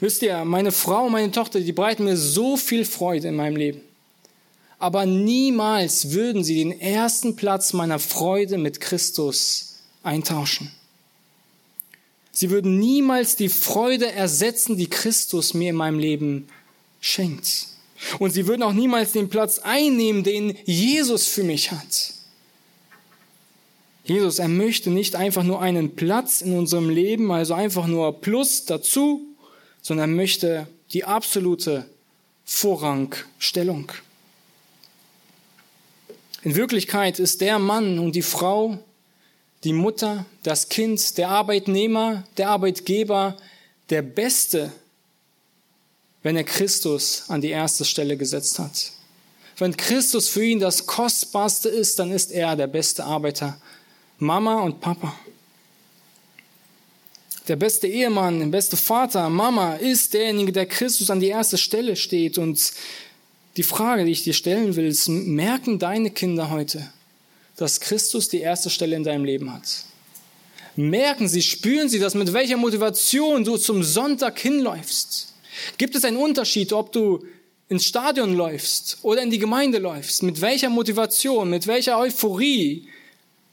Wisst 0.00 0.22
ihr, 0.22 0.44
meine 0.44 0.72
Frau, 0.72 1.08
meine 1.08 1.30
Tochter, 1.30 1.60
die 1.60 1.72
bereiten 1.72 2.04
mir 2.04 2.16
so 2.16 2.56
viel 2.56 2.84
Freude 2.84 3.28
in 3.28 3.36
meinem 3.36 3.56
Leben. 3.56 3.80
Aber 4.78 5.06
niemals 5.06 6.10
würden 6.10 6.44
sie 6.44 6.56
den 6.56 6.80
ersten 6.80 7.36
Platz 7.36 7.72
meiner 7.72 7.98
Freude 7.98 8.58
mit 8.58 8.80
Christus 8.80 9.78
eintauschen. 10.02 10.70
Sie 12.30 12.50
würden 12.50 12.78
niemals 12.78 13.36
die 13.36 13.48
Freude 13.48 14.12
ersetzen, 14.12 14.76
die 14.76 14.90
Christus 14.90 15.54
mir 15.54 15.70
in 15.70 15.76
meinem 15.76 15.98
Leben 15.98 16.48
schenkt. 17.00 17.68
Und 18.18 18.32
sie 18.32 18.46
würden 18.46 18.62
auch 18.62 18.74
niemals 18.74 19.12
den 19.12 19.30
Platz 19.30 19.58
einnehmen, 19.58 20.22
den 20.22 20.54
Jesus 20.66 21.26
für 21.26 21.44
mich 21.44 21.72
hat. 21.72 22.15
Jesus, 24.06 24.38
er 24.38 24.48
möchte 24.48 24.90
nicht 24.90 25.16
einfach 25.16 25.42
nur 25.42 25.60
einen 25.60 25.96
Platz 25.96 26.40
in 26.40 26.56
unserem 26.56 26.88
Leben, 26.88 27.32
also 27.32 27.54
einfach 27.54 27.88
nur 27.88 28.20
Plus 28.20 28.64
dazu, 28.64 29.20
sondern 29.82 30.10
er 30.10 30.16
möchte 30.16 30.68
die 30.92 31.04
absolute 31.04 31.86
Vorrangstellung. 32.44 33.90
In 36.42 36.54
Wirklichkeit 36.54 37.18
ist 37.18 37.40
der 37.40 37.58
Mann 37.58 37.98
und 37.98 38.14
die 38.14 38.22
Frau, 38.22 38.78
die 39.64 39.72
Mutter, 39.72 40.24
das 40.44 40.68
Kind, 40.68 41.18
der 41.18 41.30
Arbeitnehmer, 41.30 42.22
der 42.36 42.50
Arbeitgeber 42.50 43.36
der 43.90 44.02
Beste, 44.02 44.72
wenn 46.22 46.36
er 46.36 46.44
Christus 46.44 47.24
an 47.26 47.40
die 47.40 47.50
erste 47.50 47.84
Stelle 47.84 48.16
gesetzt 48.16 48.60
hat. 48.60 48.92
Wenn 49.58 49.76
Christus 49.76 50.28
für 50.28 50.44
ihn 50.44 50.60
das 50.60 50.86
Kostbarste 50.86 51.68
ist, 51.68 51.98
dann 51.98 52.12
ist 52.12 52.30
er 52.30 52.54
der 52.54 52.66
beste 52.68 53.04
Arbeiter. 53.04 53.60
Mama 54.18 54.62
und 54.62 54.80
Papa. 54.80 55.14
Der 57.48 57.56
beste 57.56 57.86
Ehemann, 57.86 58.40
der 58.40 58.46
beste 58.46 58.76
Vater, 58.76 59.28
Mama 59.28 59.74
ist 59.74 60.14
derjenige, 60.14 60.52
der 60.52 60.66
Christus 60.66 61.10
an 61.10 61.20
die 61.20 61.28
erste 61.28 61.58
Stelle 61.58 61.94
steht. 61.96 62.38
Und 62.38 62.72
die 63.56 63.62
Frage, 63.62 64.04
die 64.04 64.12
ich 64.12 64.24
dir 64.24 64.32
stellen 64.32 64.74
will, 64.74 64.86
ist, 64.86 65.08
merken 65.08 65.78
deine 65.78 66.10
Kinder 66.10 66.50
heute, 66.50 66.90
dass 67.56 67.80
Christus 67.80 68.28
die 68.28 68.40
erste 68.40 68.70
Stelle 68.70 68.96
in 68.96 69.04
deinem 69.04 69.24
Leben 69.24 69.52
hat. 69.52 69.84
Merken 70.76 71.28
sie, 71.28 71.42
spüren 71.42 71.88
sie 71.88 71.98
das, 71.98 72.14
mit 72.14 72.32
welcher 72.32 72.56
Motivation 72.56 73.44
du 73.44 73.58
zum 73.58 73.82
Sonntag 73.82 74.38
hinläufst. 74.38 75.34
Gibt 75.78 75.94
es 75.94 76.04
einen 76.04 76.16
Unterschied, 76.16 76.72
ob 76.72 76.90
du 76.92 77.24
ins 77.68 77.84
Stadion 77.84 78.34
läufst 78.34 78.98
oder 79.02 79.22
in 79.22 79.30
die 79.30 79.38
Gemeinde 79.38 79.78
läufst? 79.78 80.22
Mit 80.22 80.40
welcher 80.40 80.68
Motivation, 80.68 81.48
mit 81.48 81.66
welcher 81.66 81.98
Euphorie 81.98 82.88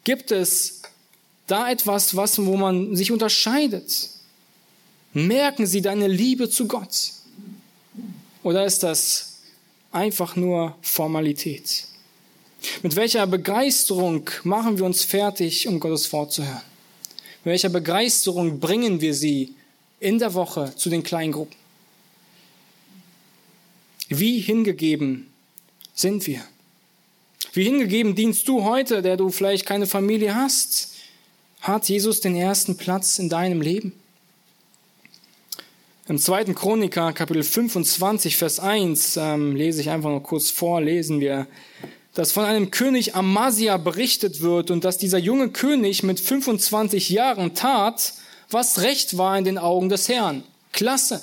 gibt 0.04 0.32
es 0.32 0.82
da 1.48 1.70
etwas, 1.70 2.16
was, 2.16 2.44
wo 2.44 2.56
man 2.58 2.96
sich 2.96 3.12
unterscheidet? 3.12 4.10
Merken 5.14 5.68
sie 5.68 5.82
deine 5.82 6.08
Liebe 6.08 6.50
zu 6.50 6.68
Gott? 6.68 7.12
Oder 8.42 8.66
ist 8.66 8.84
das 8.84 9.38
einfach 9.92 10.36
nur 10.36 10.76
Formalität? 10.82 11.86
Mit 12.82 12.96
welcher 12.96 13.28
Begeisterung 13.28 14.30
machen 14.44 14.78
wir 14.78 14.86
uns 14.86 15.04
fertig, 15.04 15.68
um 15.68 15.80
Gottes 15.80 16.12
Wort 16.14 16.34
zu 16.34 16.46
hören? 16.46 16.62
Mit 17.44 17.52
welcher 17.52 17.70
Begeisterung 17.70 18.60
bringen 18.60 19.02
wir 19.02 19.14
sie 19.14 19.56
in 20.00 20.18
der 20.18 20.34
Woche 20.34 20.74
zu 20.76 20.90
den 20.90 21.04
Kleingruppen? 21.04 21.56
Wie 24.10 24.40
hingegeben 24.40 25.32
sind 25.94 26.26
wir? 26.28 26.44
Wie 27.56 27.66
hingegeben 27.66 28.16
dienst 28.16 28.48
du 28.48 28.64
heute, 28.64 29.04
der 29.04 29.16
du 29.16 29.30
vielleicht 29.30 29.68
keine 29.68 29.86
Familie 29.86 30.34
hast? 30.34 30.96
Hat 31.62 31.88
Jesus 31.88 32.20
den 32.20 32.36
ersten 32.36 32.78
Platz 32.78 33.20
in 33.20 33.30
deinem 33.30 33.62
Leben? 33.62 33.94
Im 36.08 36.18
zweiten 36.18 36.56
Chroniker, 36.56 37.14
Kapitel 37.14 37.44
25, 37.44 38.38
Vers 38.38 38.60
1, 38.60 39.18
ähm, 39.18 39.56
lese 39.56 39.82
ich 39.82 39.92
einfach 39.92 40.10
noch 40.10 40.24
kurz 40.24 40.50
vor, 40.50 40.82
lesen 40.82 41.20
wir, 41.20 41.46
dass 42.16 42.32
von 42.32 42.44
einem 42.44 42.72
König 42.72 43.16
Amasia 43.16 43.78
berichtet 43.78 44.42
wird 44.42 44.72
und 44.72 44.84
dass 44.84 44.98
dieser 44.98 45.20
junge 45.20 45.50
König 45.50 46.02
mit 46.02 46.20
25 46.20 47.10
Jahren 47.10 47.54
tat, 47.54 48.16
was 48.50 48.82
recht 48.82 49.20
war 49.20 49.38
in 49.38 49.46
den 49.46 49.60
Augen 49.60 49.90
des 49.90 50.10
Herrn. 50.10 50.44
Klasse. 50.72 51.22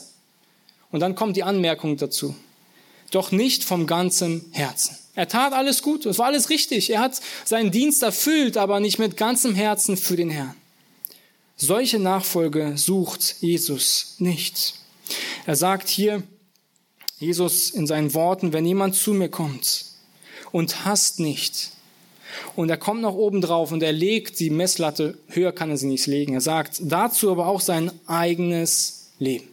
Und 0.92 1.00
dann 1.00 1.16
kommt 1.16 1.36
die 1.36 1.42
Anmerkung 1.42 1.96
dazu. 1.96 2.36
Doch 3.10 3.32
nicht 3.32 3.64
vom 3.64 3.88
ganzen 3.88 4.44
Herzen. 4.52 4.96
Er 5.14 5.28
tat 5.28 5.52
alles 5.52 5.82
gut, 5.82 6.06
es 6.06 6.18
war 6.18 6.26
alles 6.26 6.50
richtig. 6.50 6.90
Er 6.90 7.00
hat 7.00 7.20
seinen 7.44 7.70
Dienst 7.70 8.02
erfüllt, 8.02 8.56
aber 8.56 8.80
nicht 8.80 8.98
mit 8.98 9.16
ganzem 9.16 9.54
Herzen 9.54 9.96
für 9.96 10.16
den 10.16 10.30
Herrn. 10.30 10.54
Solche 11.56 11.98
Nachfolge 11.98 12.72
sucht 12.76 13.36
Jesus 13.40 14.14
nicht. 14.18 14.74
Er 15.46 15.56
sagt 15.56 15.88
hier, 15.88 16.22
Jesus 17.18 17.70
in 17.70 17.86
seinen 17.86 18.14
Worten, 18.14 18.52
wenn 18.52 18.64
jemand 18.64 18.94
zu 18.94 19.12
mir 19.12 19.28
kommt 19.28 19.84
und 20.52 20.84
hasst 20.84 21.20
nicht, 21.20 21.72
und 22.56 22.70
er 22.70 22.76
kommt 22.76 23.02
noch 23.02 23.14
oben 23.14 23.40
drauf 23.40 23.72
und 23.72 23.82
er 23.82 23.92
legt 23.92 24.40
die 24.40 24.50
Messlatte, 24.50 25.18
höher 25.28 25.52
kann 25.52 25.70
er 25.70 25.76
sie 25.76 25.86
nicht 25.86 26.06
legen. 26.06 26.34
Er 26.34 26.40
sagt 26.40 26.80
dazu 26.82 27.30
aber 27.30 27.46
auch 27.46 27.60
sein 27.60 27.90
eigenes 28.06 29.10
Leben. 29.18 29.48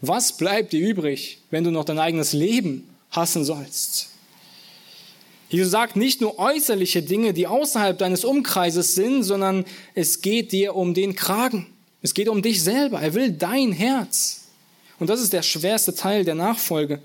Was 0.00 0.36
bleibt 0.36 0.72
dir 0.72 0.86
übrig, 0.86 1.38
wenn 1.50 1.64
du 1.64 1.70
noch 1.70 1.84
dein 1.84 1.98
eigenes 1.98 2.32
Leben 2.32 2.88
hassen 3.10 3.44
sollst? 3.44 4.10
Jesus 5.54 5.70
sagt 5.70 5.94
nicht 5.94 6.20
nur 6.20 6.40
äußerliche 6.40 7.02
Dinge, 7.02 7.32
die 7.32 7.46
außerhalb 7.46 7.96
deines 7.96 8.24
Umkreises 8.24 8.96
sind, 8.96 9.22
sondern 9.22 9.64
es 9.94 10.20
geht 10.20 10.50
dir 10.50 10.74
um 10.74 10.94
den 10.94 11.14
Kragen. 11.14 11.68
Es 12.02 12.12
geht 12.12 12.28
um 12.28 12.42
dich 12.42 12.60
selber. 12.60 13.00
Er 13.00 13.14
will 13.14 13.30
dein 13.30 13.70
Herz. 13.70 14.48
Und 14.98 15.10
das 15.10 15.20
ist 15.20 15.32
der 15.32 15.42
schwerste 15.42 15.94
Teil 15.94 16.24
der 16.24 16.34
Nachfolge. 16.34 17.00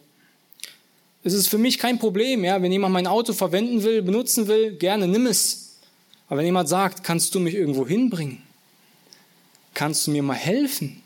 Es 1.24 1.34
ist 1.34 1.48
für 1.48 1.60
mich 1.60 1.78
kein 1.78 2.00
Problem, 2.00 2.44
ja, 2.44 2.60
wenn 2.60 2.72
jemand 2.72 2.94
mein 2.94 3.06
Auto 3.06 3.34
verwenden 3.34 3.84
will, 3.84 4.02
benutzen 4.02 4.48
will, 4.48 4.76
gerne 4.78 5.08
nimm 5.08 5.28
es. 5.28 5.76
Aber 6.28 6.40
wenn 6.40 6.46
jemand 6.46 6.70
sagt, 6.70 7.04
kannst 7.04 7.36
du 7.36 7.40
mich 7.40 7.54
irgendwo 7.54 7.88
hinbringen? 7.88 8.42
Kannst 9.76 10.08
du 10.08 10.12
mir 10.12 10.24
mal 10.24 10.34
helfen? 10.34 11.04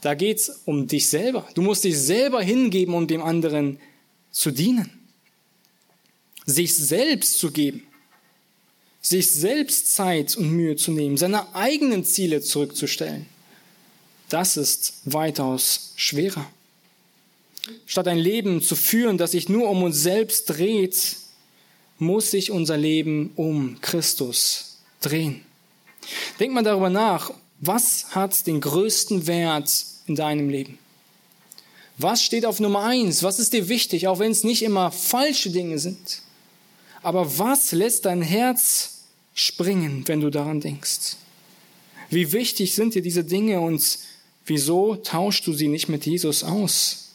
Da 0.00 0.14
geht's 0.14 0.62
um 0.64 0.86
dich 0.86 1.08
selber. 1.08 1.46
Du 1.54 1.60
musst 1.60 1.84
dich 1.84 1.98
selber 1.98 2.40
hingeben, 2.40 2.94
um 2.94 3.06
dem 3.06 3.22
anderen 3.22 3.78
zu 4.30 4.50
dienen. 4.50 4.99
Sich 6.50 6.74
selbst 6.74 7.38
zu 7.38 7.50
geben. 7.50 7.82
Sich 9.00 9.28
selbst 9.28 9.94
Zeit 9.94 10.36
und 10.36 10.50
Mühe 10.50 10.76
zu 10.76 10.90
nehmen, 10.90 11.16
seine 11.16 11.54
eigenen 11.54 12.04
Ziele 12.04 12.42
zurückzustellen. 12.42 13.26
Das 14.28 14.56
ist 14.56 15.00
weitaus 15.04 15.92
schwerer. 15.96 16.46
Statt 17.86 18.08
ein 18.08 18.18
Leben 18.18 18.60
zu 18.62 18.76
führen, 18.76 19.16
das 19.16 19.32
sich 19.32 19.48
nur 19.48 19.68
um 19.68 19.82
uns 19.82 20.02
selbst 20.02 20.46
dreht, 20.46 21.16
muss 21.98 22.30
sich 22.30 22.50
unser 22.50 22.76
Leben 22.76 23.32
um 23.36 23.80
Christus 23.80 24.78
drehen. 25.00 25.42
Denk 26.38 26.52
mal 26.52 26.62
darüber 26.62 26.90
nach, 26.90 27.32
was 27.60 28.14
hat 28.14 28.46
den 28.46 28.60
größten 28.60 29.26
Wert 29.26 29.70
in 30.06 30.16
deinem 30.16 30.48
Leben? 30.48 30.78
Was 31.98 32.22
steht 32.22 32.46
auf 32.46 32.60
Nummer 32.60 32.84
eins? 32.84 33.22
Was 33.22 33.38
ist 33.38 33.52
dir 33.52 33.68
wichtig, 33.68 34.08
auch 34.08 34.18
wenn 34.18 34.32
es 34.32 34.44
nicht 34.44 34.62
immer 34.62 34.90
falsche 34.90 35.50
Dinge 35.50 35.78
sind? 35.78 36.22
Aber 37.02 37.38
was 37.38 37.72
lässt 37.72 38.04
dein 38.04 38.22
Herz 38.22 39.04
springen, 39.34 40.06
wenn 40.06 40.20
du 40.20 40.30
daran 40.30 40.60
denkst? 40.60 41.16
Wie 42.10 42.32
wichtig 42.32 42.74
sind 42.74 42.94
dir 42.94 43.02
diese 43.02 43.24
Dinge 43.24 43.60
und 43.60 43.98
wieso 44.44 44.96
tauschst 44.96 45.46
du 45.46 45.52
sie 45.52 45.68
nicht 45.68 45.88
mit 45.88 46.04
Jesus 46.06 46.44
aus? 46.44 47.10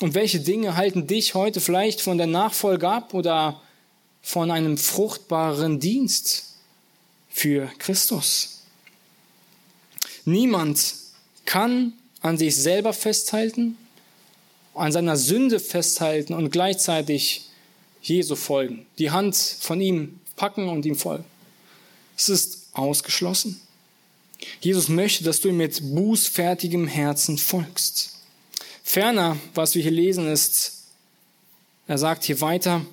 Und 0.00 0.14
welche 0.14 0.40
Dinge 0.40 0.76
halten 0.76 1.06
dich 1.06 1.34
heute 1.34 1.60
vielleicht 1.60 2.00
von 2.00 2.18
der 2.18 2.26
Nachfolge 2.26 2.88
ab 2.88 3.14
oder 3.14 3.62
von 4.22 4.50
einem 4.50 4.76
fruchtbaren 4.76 5.78
Dienst 5.78 6.56
für 7.30 7.70
Christus? 7.78 8.62
Niemand 10.24 10.94
kann 11.44 11.92
an 12.20 12.38
sich 12.38 12.56
selber 12.56 12.92
festhalten, 12.92 13.76
an 14.74 14.90
seiner 14.90 15.16
Sünde 15.16 15.60
festhalten 15.60 16.34
und 16.34 16.50
gleichzeitig 16.50 17.43
Jesu 18.04 18.36
folgen, 18.36 18.86
die 18.98 19.10
Hand 19.10 19.34
von 19.34 19.80
ihm 19.80 20.20
packen 20.36 20.68
und 20.68 20.84
ihm 20.84 20.94
folgen. 20.94 21.24
Es 22.16 22.28
ist 22.28 22.68
ausgeschlossen. 22.72 23.60
Jesus 24.60 24.88
möchte, 24.88 25.24
dass 25.24 25.40
du 25.40 25.48
ihm 25.48 25.56
mit 25.56 25.80
bußfertigem 25.94 26.86
Herzen 26.86 27.38
folgst. 27.38 28.18
Ferner, 28.82 29.38
was 29.54 29.74
wir 29.74 29.82
hier 29.82 29.90
lesen, 29.90 30.28
ist, 30.28 30.84
er 31.86 31.98
sagt 31.98 32.24
hier 32.24 32.40
weiter, 32.40 32.84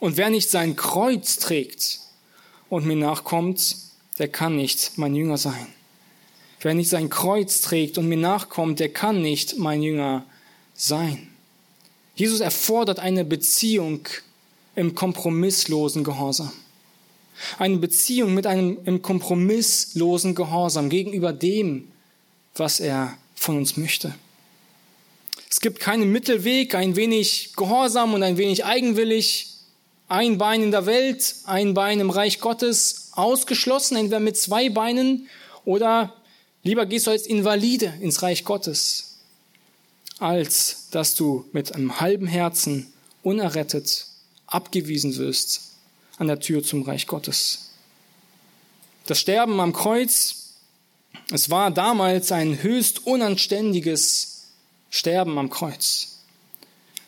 und 0.00 0.16
wer 0.16 0.30
nicht 0.30 0.50
sein 0.50 0.74
Kreuz 0.74 1.36
trägt 1.38 2.00
und 2.68 2.84
mir 2.84 2.96
nachkommt, 2.96 3.76
der 4.18 4.28
kann 4.28 4.56
nicht 4.56 4.98
mein 4.98 5.14
Jünger 5.14 5.38
sein. 5.38 5.68
Wer 6.60 6.74
nicht 6.74 6.90
sein 6.90 7.08
Kreuz 7.08 7.60
trägt 7.60 7.98
und 7.98 8.08
mir 8.08 8.16
nachkommt, 8.16 8.80
der 8.80 8.92
kann 8.92 9.22
nicht 9.22 9.58
mein 9.58 9.82
Jünger 9.82 10.26
sein. 10.74 11.31
Jesus 12.22 12.38
erfordert 12.38 13.00
eine 13.00 13.24
Beziehung 13.24 14.06
im 14.76 14.94
kompromisslosen 14.94 16.04
Gehorsam. 16.04 16.52
Eine 17.58 17.78
Beziehung 17.78 18.32
mit 18.32 18.46
einem 18.46 18.78
im 18.84 19.02
kompromisslosen 19.02 20.36
Gehorsam 20.36 20.88
gegenüber 20.88 21.32
dem, 21.32 21.88
was 22.54 22.78
er 22.78 23.18
von 23.34 23.56
uns 23.56 23.76
möchte. 23.76 24.14
Es 25.50 25.60
gibt 25.60 25.80
keinen 25.80 26.12
Mittelweg, 26.12 26.76
ein 26.76 26.94
wenig 26.94 27.54
Gehorsam 27.56 28.14
und 28.14 28.22
ein 28.22 28.36
wenig 28.36 28.64
eigenwillig, 28.64 29.48
ein 30.06 30.38
Bein 30.38 30.62
in 30.62 30.70
der 30.70 30.86
Welt, 30.86 31.34
ein 31.46 31.74
Bein 31.74 31.98
im 31.98 32.10
Reich 32.10 32.38
Gottes, 32.38 33.08
ausgeschlossen, 33.14 33.96
entweder 33.96 34.20
mit 34.20 34.36
zwei 34.36 34.68
Beinen 34.68 35.26
oder 35.64 36.14
lieber 36.62 36.86
gehst 36.86 37.08
du 37.08 37.10
als 37.10 37.26
Invalide 37.26 37.92
ins 38.00 38.22
Reich 38.22 38.44
Gottes, 38.44 39.11
als 40.22 40.88
dass 40.90 41.14
du 41.14 41.44
mit 41.52 41.74
einem 41.74 42.00
halben 42.00 42.26
Herzen 42.26 42.92
unerrettet 43.22 44.06
abgewiesen 44.46 45.16
wirst 45.16 45.72
an 46.18 46.28
der 46.28 46.40
Tür 46.40 46.62
zum 46.62 46.82
Reich 46.82 47.06
Gottes. 47.06 47.70
Das 49.06 49.18
Sterben 49.18 49.58
am 49.60 49.72
Kreuz, 49.72 50.54
es 51.32 51.50
war 51.50 51.70
damals 51.70 52.30
ein 52.30 52.62
höchst 52.62 53.06
unanständiges 53.06 54.44
sterben 54.90 55.38
am 55.38 55.50
Kreuz. 55.50 56.18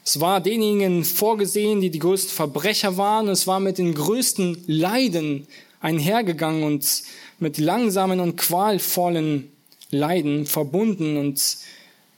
Es 0.04 0.20
war 0.20 0.40
denjenigen 0.40 1.04
vorgesehen, 1.04 1.80
die 1.80 1.90
die 1.90 1.98
größten 1.98 2.34
Verbrecher 2.34 2.96
waren. 2.96 3.28
Es 3.28 3.46
war 3.46 3.60
mit 3.60 3.78
den 3.78 3.94
größten 3.94 4.64
Leiden 4.66 5.46
einhergegangen 5.80 6.62
und 6.62 7.02
mit 7.38 7.58
langsamen 7.58 8.20
und 8.20 8.36
qualvollen 8.36 9.50
Leiden 9.90 10.46
verbunden. 10.46 11.16
Und 11.16 11.58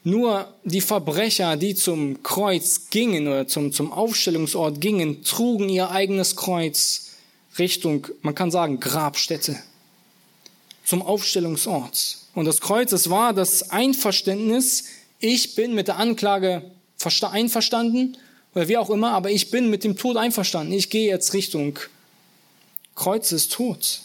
nur 0.06 0.54
die 0.64 0.80
Verbrecher, 0.80 1.56
die 1.56 1.74
zum 1.74 2.22
Kreuz 2.22 2.90
gingen 2.90 3.26
oder 3.26 3.48
zum, 3.48 3.72
zum 3.72 3.92
Aufstellungsort 3.92 4.80
gingen, 4.80 5.24
trugen 5.24 5.68
ihr 5.68 5.90
eigenes 5.90 6.36
Kreuz 6.36 7.12
Richtung, 7.58 8.06
man 8.22 8.34
kann 8.34 8.50
sagen, 8.50 8.80
Grabstätte, 8.80 9.56
zum 10.84 11.02
Aufstellungsort. 11.02 12.18
Und 12.34 12.44
das 12.44 12.60
Kreuz, 12.60 12.92
es 12.92 13.10
war 13.10 13.32
das 13.32 13.70
Einverständnis 13.70 14.84
ich 15.18 15.54
bin 15.54 15.74
mit 15.74 15.88
der 15.88 15.96
Anklage 15.96 16.70
einverstanden 17.22 18.16
oder 18.54 18.68
wie 18.68 18.76
auch 18.76 18.90
immer, 18.90 19.12
aber 19.12 19.30
ich 19.30 19.50
bin 19.50 19.70
mit 19.70 19.84
dem 19.84 19.96
Tod 19.96 20.16
einverstanden. 20.16 20.72
Ich 20.72 20.90
gehe 20.90 21.08
jetzt 21.08 21.34
Richtung 21.34 21.78
Kreuz 22.94 23.32
ist 23.32 23.52
tot. 23.52 24.00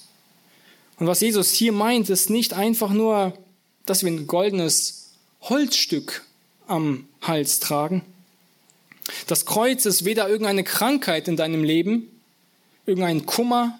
Und 1.00 1.08
was 1.08 1.22
Jesus 1.22 1.52
hier 1.52 1.72
meint, 1.72 2.10
ist 2.10 2.30
nicht 2.30 2.54
einfach 2.54 2.92
nur, 2.92 3.34
dass 3.86 4.04
wir 4.04 4.12
ein 4.12 4.28
goldenes 4.28 5.01
Holzstück 5.42 6.24
am 6.68 7.08
Hals 7.22 7.60
tragen. 7.60 8.04
Das 9.28 9.46
Kreuz 9.46 9.86
ist 9.86 10.06
weder 10.06 10.30
irgendeine 10.30 10.64
Krankheit 10.64 11.28
in 11.28 11.36
deinem 11.36 11.64
Leben, 11.64 12.08
irgendein 12.86 13.26
Kummer, 13.26 13.80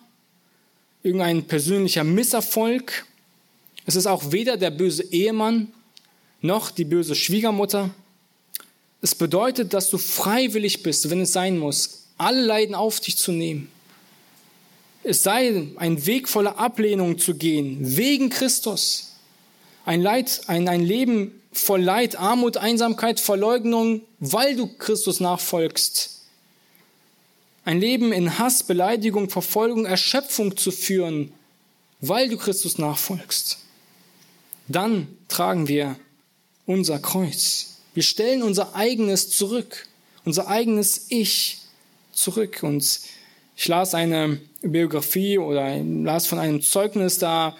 irgendein 1.04 1.44
persönlicher 1.46 2.04
Misserfolg. 2.04 3.06
Es 3.86 3.96
ist 3.96 4.08
auch 4.08 4.32
weder 4.32 4.58
der 4.58 4.72
böse 4.72 5.04
Ehemann 5.04 5.72
noch 6.42 6.72
die 6.72 6.86
böse 6.86 7.16
Schwiegermutter. 7.16 7.92
Es 9.02 9.16
bedeutet, 9.16 9.74
dass 9.74 9.90
du 9.90 9.98
freiwillig 9.98 10.84
bist, 10.84 11.10
wenn 11.10 11.22
es 11.22 11.34
sein 11.34 11.58
muss, 11.58 12.08
alle 12.18 12.42
Leiden 12.42 12.76
auf 12.76 13.00
dich 13.00 13.18
zu 13.18 13.32
nehmen. 13.32 13.72
Es 15.04 15.24
sei 15.24 15.68
ein 15.78 16.06
Weg 16.06 16.30
voller 16.30 16.60
Ablehnung 16.60 17.18
zu 17.18 17.36
gehen, 17.36 17.78
wegen 17.82 18.30
Christus. 18.30 19.14
Ein 19.86 20.02
Leid, 20.02 20.42
ein, 20.46 20.68
ein 20.68 20.82
Leben 20.82 21.41
voll 21.52 21.82
Leid, 21.82 22.16
Armut, 22.16 22.58
Einsamkeit, 22.58 23.20
Verleugnung, 23.20 24.02
weil 24.20 24.56
du 24.56 24.68
Christus 24.68 25.20
nachfolgst. 25.20 26.22
Ein 27.64 27.80
Leben 27.80 28.12
in 28.12 28.40
Hass, 28.40 28.64
Beleidigung, 28.64 29.30
Verfolgung, 29.30 29.86
Erschöpfung 29.86 30.58
zu 30.58 30.72
führen, 30.72 31.32
weil 32.00 32.30
du 32.30 32.38
Christus 32.38 32.78
nachfolgst. 32.78 33.60
Dann 34.68 35.08
tragen 35.28 35.68
wir 35.68 35.96
unser 36.66 37.00
Kreuz. 37.00 37.78
Wir 37.94 38.04
stellen 38.04 38.42
unser 38.42 38.76
eigenes 38.76 39.30
zurück, 39.30 39.88
unser 40.24 40.48
eigenes 40.48 41.08
Ich 41.10 41.60
zurück. 42.14 42.64
Und 42.64 43.02
ich 43.56 43.68
las 43.68 43.94
eine 43.94 44.40
Biografie 44.62 45.38
oder 45.38 45.78
las 45.78 46.28
von 46.28 46.40
einem 46.40 46.62
Zeugnis, 46.62 47.18
da 47.18 47.56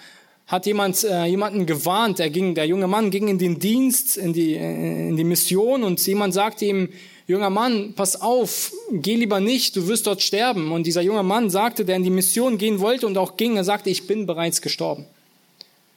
hat 0.52 0.66
jemand 0.66 1.02
äh, 1.06 1.26
jemanden 1.28 1.66
gewarnt, 1.66 2.20
der 2.20 2.30
ging, 2.30 2.54
der 2.56 2.66
junge 2.66 2.86
Mann 2.88 3.10
ging 3.10 3.30
in 3.30 3.40
den 3.40 3.58
Dienst, 3.58 4.18
in 4.18 4.34
die, 4.34 4.56
in 4.56 5.16
die 5.16 5.24
Mission 5.24 5.82
und 5.86 6.06
jemand 6.06 6.34
sagte 6.34 6.66
ihm, 6.66 6.90
junger 7.26 7.50
Mann, 7.50 7.94
pass 7.96 8.20
auf, 8.20 8.74
geh 8.92 9.16
lieber 9.16 9.40
nicht, 9.40 9.78
du 9.78 9.88
wirst 9.88 10.08
dort 10.08 10.22
sterben. 10.22 10.74
Und 10.74 10.86
dieser 10.86 11.02
junge 11.04 11.24
Mann 11.24 11.50
sagte, 11.50 11.86
der 11.86 11.96
in 11.96 12.04
die 12.04 12.10
Mission 12.10 12.58
gehen 12.58 12.82
wollte 12.82 13.08
und 13.08 13.18
auch 13.18 13.38
ging, 13.38 13.56
er 13.56 13.64
sagte, 13.64 13.90
ich 13.90 14.08
bin 14.08 14.26
bereits 14.26 14.62
gestorben. 14.62 15.06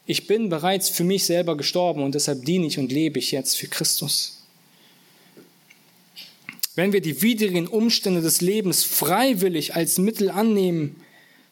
Ich 0.06 0.28
bin 0.28 0.50
bereits 0.50 0.88
für 0.88 1.02
mich 1.02 1.24
selber 1.24 1.56
gestorben 1.56 2.04
und 2.04 2.14
deshalb 2.14 2.44
diene 2.44 2.66
ich 2.66 2.78
und 2.78 2.92
lebe 2.92 3.18
ich 3.18 3.32
jetzt 3.32 3.56
für 3.56 3.66
Christus. 3.66 4.44
Wenn 6.76 6.92
wir 6.92 7.00
die 7.00 7.22
widrigen 7.22 7.66
Umstände 7.66 8.20
des 8.20 8.40
Lebens 8.40 8.84
freiwillig 8.84 9.74
als 9.74 9.98
Mittel 9.98 10.30
annehmen, 10.30 11.03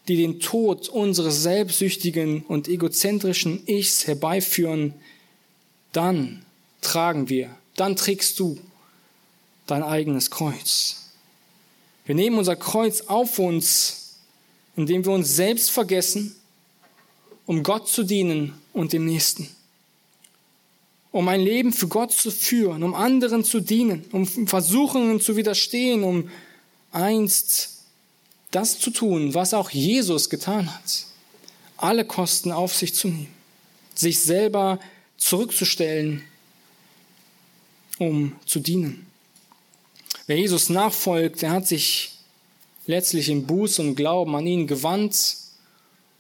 die 0.09 0.17
den 0.17 0.41
Tod 0.41 0.89
unseres 0.89 1.43
selbstsüchtigen 1.43 2.43
und 2.43 2.69
egozentrischen 2.69 3.63
Ichs 3.67 4.07
herbeiführen, 4.07 4.95
dann 5.93 6.45
tragen 6.81 7.29
wir, 7.29 7.55
dann 7.77 7.97
trägst 7.97 8.39
du 8.41 8.59
dein 9.67 9.83
eigenes 9.83 10.31
Kreuz. 10.31 11.11
Wir 12.05 12.15
nehmen 12.15 12.39
unser 12.39 12.57
Kreuz 12.57 13.03
auf 13.03 13.39
uns, 13.39 14.17
indem 14.77 15.05
wir 15.05 15.13
uns 15.13 15.37
selbst 15.37 15.71
vergessen, 15.71 16.35
um 17.47 17.63
Gott 17.63 17.89
zu 17.89 18.03
dienen 18.03 18.55
und 18.73 18.93
dem 18.93 19.07
Nächsten. 19.07 19.49
Um 21.13 21.29
ein 21.29 21.43
Leben 21.43 21.73
für 21.73 21.89
Gott 21.89 22.11
zu 22.11 22.31
führen, 22.31 22.83
um 22.83 22.95
anderen 22.95 23.45
zu 23.45 23.61
dienen, 23.61 24.05
um 24.13 24.27
Versuchungen 24.27 25.21
zu 25.21 25.37
widerstehen, 25.37 26.03
um 26.03 26.31
einst 26.91 27.72
das 28.53 28.79
zu 28.79 28.91
tun, 28.91 29.35
was 29.35 29.55
auch 29.55 29.71
Jesus 29.71 30.31
getan 30.31 30.73
hat. 30.73 31.07
Alle 31.77 32.05
Kosten 32.05 32.53
auf 32.53 32.77
sich 32.77 32.95
zu 32.95 33.09
nehmen, 33.09 33.35
sich 33.95 34.21
selber 34.21 34.79
zurückzustellen, 35.17 36.23
um 37.99 38.37
zu 38.47 38.61
dienen. 38.61 39.07
Wer 40.27 40.39
Jesus 40.39 40.69
nachfolgt, 40.69 41.43
der 41.43 41.51
hat 41.51 41.67
sich 41.67 42.13
letztlich 42.87 43.29
im 43.29 43.47
Buß 43.47 43.81
und 43.81 43.97
Glauben 43.97 44.35
an 44.37 44.47
ihn 44.47 44.67
gewandt 44.67 45.37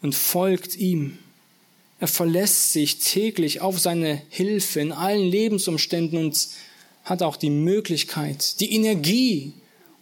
und 0.01 0.15
folgt 0.15 0.77
ihm. 0.77 1.19
Er 2.01 2.09
verlässt 2.09 2.73
sich 2.73 2.99
täglich 2.99 3.61
auf 3.61 3.79
seine 3.79 4.21
Hilfe 4.29 4.81
in 4.81 4.91
allen 4.91 5.29
Lebensumständen 5.29 6.19
und 6.19 6.49
hat 7.05 7.23
auch 7.23 7.37
die 7.37 7.51
Möglichkeit, 7.51 8.61
die 8.61 8.75
Energie, 8.75 9.53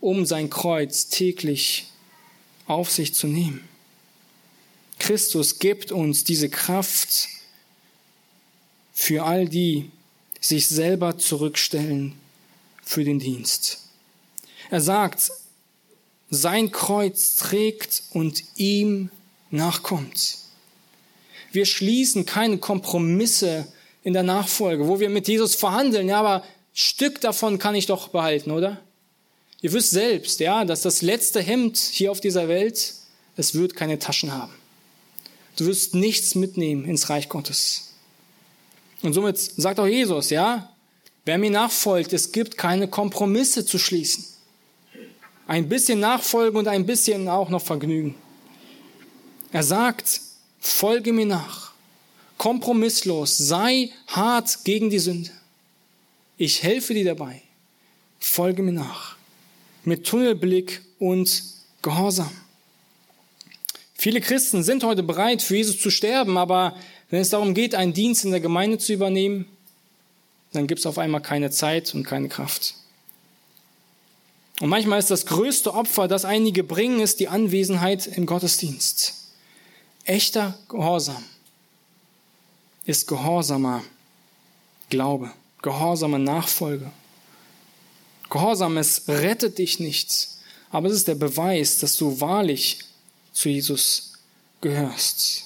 um 0.00 0.24
sein 0.24 0.48
Kreuz 0.48 1.08
täglich 1.08 1.89
auf 2.66 2.90
sich 2.90 3.14
zu 3.14 3.26
nehmen. 3.26 3.68
Christus 4.98 5.58
gibt 5.58 5.92
uns 5.92 6.24
diese 6.24 6.48
Kraft 6.48 7.28
für 8.92 9.24
all 9.24 9.48
die, 9.48 9.90
sich 10.40 10.68
selber 10.68 11.18
zurückstellen 11.18 12.18
für 12.82 13.04
den 13.04 13.18
Dienst. 13.18 13.78
Er 14.70 14.80
sagt, 14.80 15.30
sein 16.30 16.70
Kreuz 16.70 17.36
trägt 17.36 18.04
und 18.12 18.42
ihm 18.56 19.10
nachkommt. 19.50 20.38
Wir 21.52 21.66
schließen 21.66 22.24
keine 22.24 22.58
Kompromisse 22.58 23.66
in 24.02 24.12
der 24.12 24.22
Nachfolge, 24.22 24.86
wo 24.86 25.00
wir 25.00 25.10
mit 25.10 25.28
Jesus 25.28 25.54
verhandeln. 25.54 26.08
Ja, 26.08 26.20
aber 26.20 26.44
Stück 26.72 27.20
davon 27.20 27.58
kann 27.58 27.74
ich 27.74 27.86
doch 27.86 28.08
behalten, 28.08 28.50
oder? 28.52 28.80
Ihr 29.62 29.72
wisst 29.72 29.90
selbst, 29.90 30.40
ja, 30.40 30.64
dass 30.64 30.82
das 30.82 31.02
letzte 31.02 31.40
Hemd 31.40 31.76
hier 31.76 32.10
auf 32.10 32.20
dieser 32.20 32.48
Welt, 32.48 32.94
es 33.36 33.54
wird 33.54 33.76
keine 33.76 33.98
Taschen 33.98 34.32
haben. 34.32 34.52
Du 35.56 35.66
wirst 35.66 35.94
nichts 35.94 36.34
mitnehmen 36.34 36.84
ins 36.84 37.10
Reich 37.10 37.28
Gottes. 37.28 37.92
Und 39.02 39.12
somit 39.12 39.38
sagt 39.38 39.78
auch 39.78 39.86
Jesus, 39.86 40.30
ja, 40.30 40.74
wer 41.24 41.38
mir 41.38 41.50
nachfolgt, 41.50 42.12
es 42.12 42.32
gibt 42.32 42.56
keine 42.56 42.88
Kompromisse 42.88 43.64
zu 43.64 43.78
schließen. 43.78 44.24
Ein 45.46 45.68
bisschen 45.68 46.00
Nachfolge 46.00 46.56
und 46.56 46.68
ein 46.68 46.86
bisschen 46.86 47.28
auch 47.28 47.48
noch 47.48 47.62
Vergnügen. 47.62 48.14
Er 49.52 49.62
sagt, 49.62 50.20
folge 50.60 51.12
mir 51.12 51.26
nach, 51.26 51.72
kompromisslos, 52.38 53.36
sei 53.36 53.90
hart 54.06 54.64
gegen 54.64 54.90
die 54.90 54.98
Sünde. 54.98 55.30
Ich 56.36 56.62
helfe 56.62 56.94
dir 56.94 57.04
dabei, 57.04 57.42
folge 58.18 58.62
mir 58.62 58.72
nach, 58.72 59.16
mit 59.84 60.06
Tunnelblick 60.06 60.82
und 60.98 61.42
Gehorsam. 61.82 62.30
Viele 63.94 64.20
Christen 64.20 64.62
sind 64.62 64.84
heute 64.84 65.02
bereit, 65.02 65.42
für 65.42 65.56
Jesus 65.56 65.78
zu 65.78 65.90
sterben, 65.90 66.38
aber 66.38 66.76
wenn 67.10 67.20
es 67.20 67.30
darum 67.30 67.54
geht, 67.54 67.74
einen 67.74 67.92
Dienst 67.92 68.24
in 68.24 68.30
der 68.30 68.40
Gemeinde 68.40 68.78
zu 68.78 68.92
übernehmen, 68.92 69.46
dann 70.52 70.66
gibt 70.66 70.80
es 70.80 70.86
auf 70.86 70.98
einmal 70.98 71.20
keine 71.20 71.50
Zeit 71.50 71.94
und 71.94 72.04
keine 72.04 72.28
Kraft. 72.28 72.74
Und 74.60 74.68
manchmal 74.68 74.98
ist 74.98 75.10
das 75.10 75.26
größte 75.26 75.72
Opfer, 75.74 76.06
das 76.06 76.24
einige 76.24 76.64
bringen, 76.64 77.00
ist 77.00 77.20
die 77.20 77.28
Anwesenheit 77.28 78.06
im 78.06 78.26
Gottesdienst. 78.26 79.14
Echter 80.04 80.58
Gehorsam 80.68 81.24
ist 82.84 83.06
gehorsamer 83.06 83.82
Glaube, 84.90 85.30
gehorsamer 85.62 86.18
Nachfolge. 86.18 86.90
Gehorsam, 88.30 88.78
es 88.78 89.02
rettet 89.08 89.58
dich 89.58 89.80
nicht, 89.80 90.28
aber 90.70 90.88
es 90.88 90.94
ist 90.94 91.08
der 91.08 91.16
Beweis, 91.16 91.78
dass 91.78 91.96
du 91.96 92.20
wahrlich 92.20 92.78
zu 93.32 93.48
Jesus 93.48 94.12
gehörst. 94.60 95.44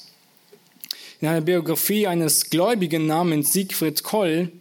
In 1.21 1.29
einer 1.29 1.41
Biografie 1.41 2.07
eines 2.07 2.51
Gläubigen 2.51 3.07
namens 3.07 3.55
Siegfried 3.55 4.03
Koll 4.03 4.53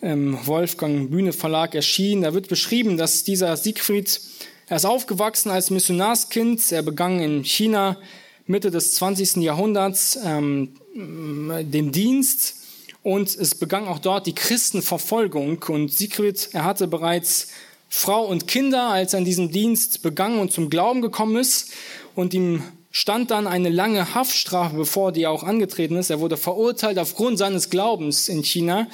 im 0.00 0.44
Wolfgang 0.46 1.10
Bühne 1.10 1.32
Verlag 1.32 1.74
erschienen. 1.74 2.22
Da 2.22 2.34
wird 2.34 2.48
beschrieben, 2.48 2.96
dass 2.96 3.22
dieser 3.22 3.56
Siegfried, 3.56 4.20
er 4.66 4.76
ist 4.76 4.86
aufgewachsen 4.86 5.50
als 5.50 5.70
Missionarskind, 5.70 6.72
er 6.72 6.82
begann 6.82 7.20
in 7.20 7.44
China 7.44 7.96
Mitte 8.46 8.72
des 8.72 8.94
20. 8.94 9.36
Jahrhunderts 9.36 10.18
ähm, 10.24 10.74
den 10.94 11.92
Dienst 11.92 12.56
und 13.02 13.34
es 13.34 13.54
begann 13.54 13.88
auch 13.88 13.98
dort 13.98 14.26
die 14.26 14.34
Christenverfolgung 14.34 15.62
und 15.68 15.92
Siegfried, 15.92 16.50
er 16.52 16.64
hatte 16.64 16.86
bereits 16.86 17.48
Frau 17.88 18.24
und 18.24 18.46
Kinder, 18.46 18.88
als 18.88 19.14
er 19.14 19.18
in 19.18 19.24
diesem 19.24 19.50
Dienst 19.50 20.02
begann 20.02 20.38
und 20.38 20.52
zum 20.52 20.70
Glauben 20.70 21.02
gekommen 21.02 21.36
ist 21.36 21.70
und 22.14 22.34
ihm 22.34 22.62
stand 22.92 23.30
dann 23.30 23.46
eine 23.46 23.68
lange 23.68 24.14
Haftstrafe 24.14 24.76
bevor, 24.76 25.12
die 25.12 25.26
auch 25.26 25.44
angetreten 25.44 25.96
ist. 25.96 26.10
Er 26.10 26.20
wurde 26.20 26.36
verurteilt 26.36 26.98
aufgrund 26.98 27.38
seines 27.38 27.70
Glaubens 27.70 28.28
in 28.28 28.42
China. 28.42 28.88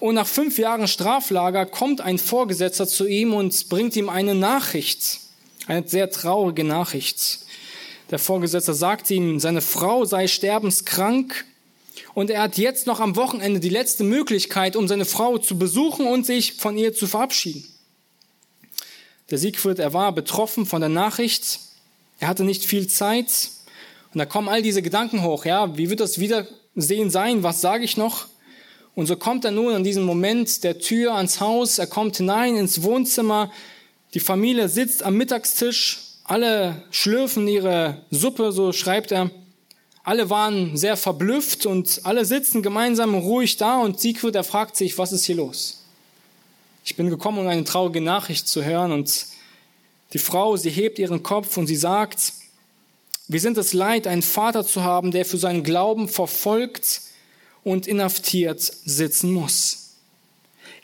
Und 0.00 0.14
nach 0.14 0.26
fünf 0.26 0.58
Jahren 0.58 0.86
Straflager 0.86 1.66
kommt 1.66 2.00
ein 2.00 2.18
Vorgesetzter 2.18 2.86
zu 2.86 3.06
ihm 3.06 3.34
und 3.34 3.68
bringt 3.68 3.96
ihm 3.96 4.08
eine 4.08 4.34
Nachricht, 4.34 5.20
eine 5.66 5.86
sehr 5.86 6.10
traurige 6.10 6.64
Nachricht. 6.64 7.40
Der 8.10 8.18
Vorgesetzte 8.18 8.74
sagt 8.74 9.10
ihm, 9.10 9.40
seine 9.40 9.60
Frau 9.60 10.04
sei 10.04 10.28
sterbenskrank 10.28 11.44
und 12.14 12.30
er 12.30 12.42
hat 12.42 12.58
jetzt 12.58 12.86
noch 12.86 13.00
am 13.00 13.16
Wochenende 13.16 13.60
die 13.60 13.68
letzte 13.68 14.04
Möglichkeit, 14.04 14.76
um 14.76 14.88
seine 14.88 15.04
Frau 15.04 15.38
zu 15.38 15.58
besuchen 15.58 16.06
und 16.06 16.24
sich 16.24 16.54
von 16.54 16.76
ihr 16.76 16.94
zu 16.94 17.06
verabschieden. 17.06 17.64
Der 19.30 19.38
Siegfried, 19.38 19.78
er 19.78 19.92
war 19.92 20.12
betroffen 20.12 20.66
von 20.66 20.80
der 20.80 20.90
Nachricht 20.90 21.60
er 22.18 22.28
hatte 22.28 22.44
nicht 22.44 22.64
viel 22.64 22.86
Zeit. 22.86 23.50
Und 24.12 24.18
da 24.18 24.26
kommen 24.26 24.48
all 24.48 24.62
diese 24.62 24.82
Gedanken 24.82 25.22
hoch. 25.22 25.44
Ja, 25.44 25.76
wie 25.76 25.90
wird 25.90 26.00
das 26.00 26.18
Wiedersehen 26.18 27.10
sein? 27.10 27.42
Was 27.42 27.60
sage 27.60 27.84
ich 27.84 27.96
noch? 27.96 28.26
Und 28.94 29.06
so 29.06 29.16
kommt 29.16 29.44
er 29.44 29.50
nun 29.50 29.74
an 29.74 29.84
diesem 29.84 30.04
Moment 30.04 30.62
der 30.62 30.78
Tür 30.78 31.16
ans 31.16 31.40
Haus. 31.40 31.78
Er 31.78 31.86
kommt 31.86 32.16
hinein 32.16 32.56
ins 32.56 32.82
Wohnzimmer. 32.82 33.50
Die 34.14 34.20
Familie 34.20 34.68
sitzt 34.68 35.02
am 35.02 35.16
Mittagstisch. 35.16 36.00
Alle 36.24 36.82
schlürfen 36.90 37.48
ihre 37.48 38.02
Suppe, 38.10 38.52
so 38.52 38.72
schreibt 38.72 39.10
er. 39.12 39.30
Alle 40.04 40.28
waren 40.28 40.76
sehr 40.76 40.98
verblüfft 40.98 41.64
und 41.64 42.02
alle 42.04 42.26
sitzen 42.26 42.62
gemeinsam 42.62 43.14
ruhig 43.14 43.56
da 43.56 43.78
und 43.78 43.98
Siegfried, 43.98 44.34
er 44.34 44.44
fragt 44.44 44.76
sich, 44.76 44.98
was 44.98 45.12
ist 45.12 45.24
hier 45.24 45.36
los? 45.36 45.82
Ich 46.84 46.94
bin 46.94 47.08
gekommen, 47.08 47.38
um 47.38 47.46
eine 47.46 47.64
traurige 47.64 48.02
Nachricht 48.02 48.46
zu 48.46 48.62
hören 48.62 48.92
und 48.92 49.26
die 50.12 50.18
Frau, 50.18 50.58
sie 50.58 50.68
hebt 50.68 50.98
ihren 50.98 51.22
Kopf 51.22 51.56
und 51.56 51.66
sie 51.66 51.76
sagt, 51.76 52.34
wir 53.28 53.40
sind 53.40 53.56
es 53.56 53.72
leid, 53.72 54.06
einen 54.06 54.20
Vater 54.20 54.66
zu 54.66 54.84
haben, 54.84 55.10
der 55.10 55.24
für 55.24 55.38
seinen 55.38 55.64
Glauben 55.64 56.06
verfolgt 56.08 57.00
und 57.64 57.86
inhaftiert 57.86 58.60
sitzen 58.60 59.32
muss. 59.32 59.94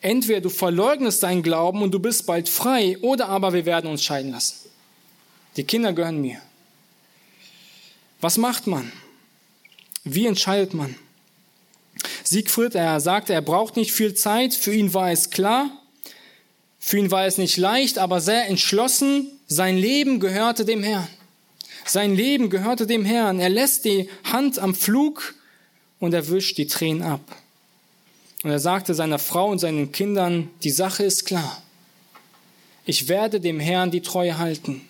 Entweder 0.00 0.40
du 0.40 0.48
verleugnest 0.48 1.22
deinen 1.22 1.42
Glauben 1.42 1.82
und 1.82 1.92
du 1.92 2.00
bist 2.00 2.24
bald 2.24 2.48
frei, 2.48 2.96
oder 3.02 3.28
aber 3.28 3.52
wir 3.52 3.66
werden 3.66 3.90
uns 3.90 4.02
scheiden 4.02 4.32
lassen. 4.32 4.70
Die 5.56 5.64
Kinder 5.64 5.92
gehören 5.92 6.22
mir. 6.22 6.40
Was 8.22 8.38
macht 8.38 8.66
man? 8.66 8.90
Wie 10.14 10.26
entscheidet 10.26 10.74
man? 10.74 10.94
Siegfried, 12.24 12.74
er 12.74 13.00
sagte, 13.00 13.32
er 13.32 13.42
braucht 13.42 13.76
nicht 13.76 13.92
viel 13.92 14.14
Zeit. 14.14 14.54
Für 14.54 14.72
ihn 14.72 14.94
war 14.94 15.10
es 15.10 15.30
klar, 15.30 15.70
für 16.78 16.98
ihn 16.98 17.10
war 17.10 17.26
es 17.26 17.36
nicht 17.36 17.58
leicht, 17.58 17.98
aber 17.98 18.20
sehr 18.20 18.48
entschlossen. 18.48 19.30
Sein 19.46 19.76
Leben 19.76 20.18
gehörte 20.18 20.64
dem 20.64 20.82
Herrn. 20.82 21.08
Sein 21.84 22.14
Leben 22.14 22.50
gehörte 22.50 22.86
dem 22.86 23.04
Herrn. 23.04 23.38
Er 23.38 23.50
lässt 23.50 23.84
die 23.84 24.08
Hand 24.24 24.58
am 24.58 24.74
Flug 24.74 25.34
und 25.98 26.14
er 26.14 26.28
wischt 26.28 26.56
die 26.56 26.66
Tränen 26.66 27.02
ab. 27.02 27.20
Und 28.42 28.50
er 28.50 28.58
sagte 28.58 28.94
seiner 28.94 29.18
Frau 29.18 29.50
und 29.50 29.58
seinen 29.58 29.92
Kindern, 29.92 30.50
die 30.62 30.70
Sache 30.70 31.04
ist 31.04 31.26
klar. 31.26 31.62
Ich 32.86 33.08
werde 33.08 33.40
dem 33.40 33.60
Herrn 33.60 33.90
die 33.90 34.00
Treue 34.00 34.38
halten 34.38 34.80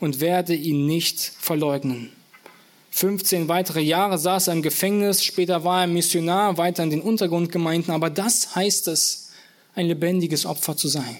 und 0.00 0.20
werde 0.20 0.54
ihn 0.54 0.86
nicht 0.86 1.20
verleugnen. 1.20 2.15
15 2.96 3.46
weitere 3.48 3.82
Jahre 3.82 4.18
saß 4.18 4.46
er 4.46 4.54
im 4.54 4.62
Gefängnis, 4.62 5.22
später 5.22 5.64
war 5.64 5.82
er 5.82 5.86
Missionar 5.86 6.56
weiter 6.56 6.82
in 6.82 6.88
den 6.88 7.02
Untergrundgemeinden, 7.02 7.92
aber 7.92 8.08
das 8.08 8.56
heißt 8.56 8.88
es, 8.88 9.32
ein 9.74 9.86
lebendiges 9.86 10.46
Opfer 10.46 10.78
zu 10.78 10.88
sein. 10.88 11.18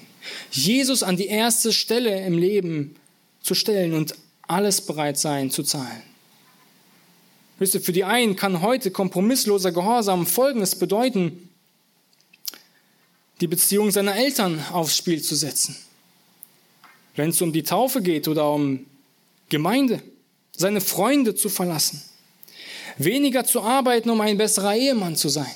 Jesus 0.50 1.02
an 1.02 1.18
die 1.18 1.26
erste 1.26 1.74
Stelle 1.74 2.24
im 2.24 2.38
Leben 2.38 2.96
zu 3.42 3.54
stellen 3.54 3.92
und 3.92 4.14
alles 4.48 4.80
bereit 4.80 5.18
sein 5.18 5.50
zu 5.50 5.62
zahlen. 5.64 6.00
Wisst 7.58 7.74
ihr, 7.74 7.82
für 7.82 7.92
die 7.92 8.04
einen 8.04 8.36
kann 8.36 8.62
heute 8.62 8.90
kompromissloser 8.90 9.70
Gehorsam 9.70 10.26
Folgendes 10.26 10.76
bedeuten, 10.76 11.50
die 13.42 13.48
Beziehung 13.48 13.90
seiner 13.90 14.16
Eltern 14.16 14.64
aufs 14.72 14.96
Spiel 14.96 15.20
zu 15.20 15.34
setzen. 15.34 15.76
Wenn 17.16 17.28
es 17.28 17.42
um 17.42 17.52
die 17.52 17.64
Taufe 17.64 18.00
geht 18.00 18.28
oder 18.28 18.50
um 18.50 18.86
Gemeinde, 19.50 20.02
seine 20.56 20.80
Freunde 20.80 21.34
zu 21.34 21.48
verlassen. 21.48 22.02
Weniger 22.98 23.44
zu 23.44 23.60
arbeiten, 23.60 24.10
um 24.10 24.20
ein 24.20 24.38
besserer 24.38 24.74
Ehemann 24.74 25.16
zu 25.16 25.28
sein. 25.28 25.54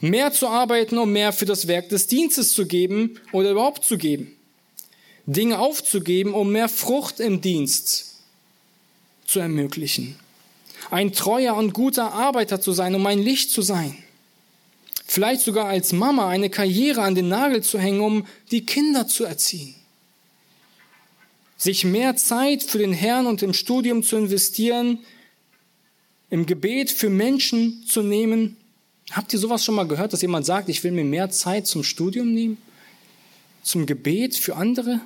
Mehr 0.00 0.32
zu 0.32 0.48
arbeiten, 0.48 0.98
um 0.98 1.10
mehr 1.10 1.32
für 1.32 1.46
das 1.46 1.66
Werk 1.68 1.88
des 1.88 2.06
Dienstes 2.06 2.52
zu 2.52 2.66
geben 2.66 3.18
oder 3.32 3.50
überhaupt 3.50 3.84
zu 3.84 3.96
geben. 3.96 4.36
Dinge 5.24 5.58
aufzugeben, 5.58 6.34
um 6.34 6.52
mehr 6.52 6.68
Frucht 6.68 7.18
im 7.18 7.40
Dienst 7.40 8.16
zu 9.26 9.40
ermöglichen. 9.40 10.16
Ein 10.90 11.12
treuer 11.12 11.56
und 11.56 11.72
guter 11.72 12.12
Arbeiter 12.12 12.60
zu 12.60 12.72
sein, 12.72 12.94
um 12.94 13.06
ein 13.06 13.18
Licht 13.18 13.50
zu 13.50 13.62
sein. 13.62 13.96
Vielleicht 15.06 15.40
sogar 15.40 15.66
als 15.66 15.92
Mama 15.92 16.28
eine 16.28 16.50
Karriere 16.50 17.02
an 17.02 17.14
den 17.14 17.28
Nagel 17.28 17.62
zu 17.62 17.78
hängen, 17.78 18.00
um 18.00 18.26
die 18.50 18.66
Kinder 18.66 19.08
zu 19.08 19.24
erziehen. 19.24 19.74
Sich 21.56 21.84
mehr 21.84 22.16
Zeit 22.16 22.62
für 22.62 22.78
den 22.78 22.92
Herrn 22.92 23.26
und 23.26 23.42
im 23.42 23.54
Studium 23.54 24.02
zu 24.02 24.16
investieren, 24.16 24.98
im 26.28 26.44
Gebet 26.44 26.90
für 26.90 27.08
Menschen 27.08 27.84
zu 27.86 28.02
nehmen. 28.02 28.56
Habt 29.12 29.32
ihr 29.32 29.38
sowas 29.38 29.64
schon 29.64 29.74
mal 29.74 29.86
gehört, 29.86 30.12
dass 30.12 30.22
jemand 30.22 30.44
sagt, 30.44 30.68
ich 30.68 30.82
will 30.84 30.92
mir 30.92 31.04
mehr 31.04 31.30
Zeit 31.30 31.66
zum 31.66 31.82
Studium 31.82 32.34
nehmen? 32.34 32.58
Zum 33.62 33.86
Gebet 33.86 34.36
für 34.36 34.56
andere? 34.56 35.00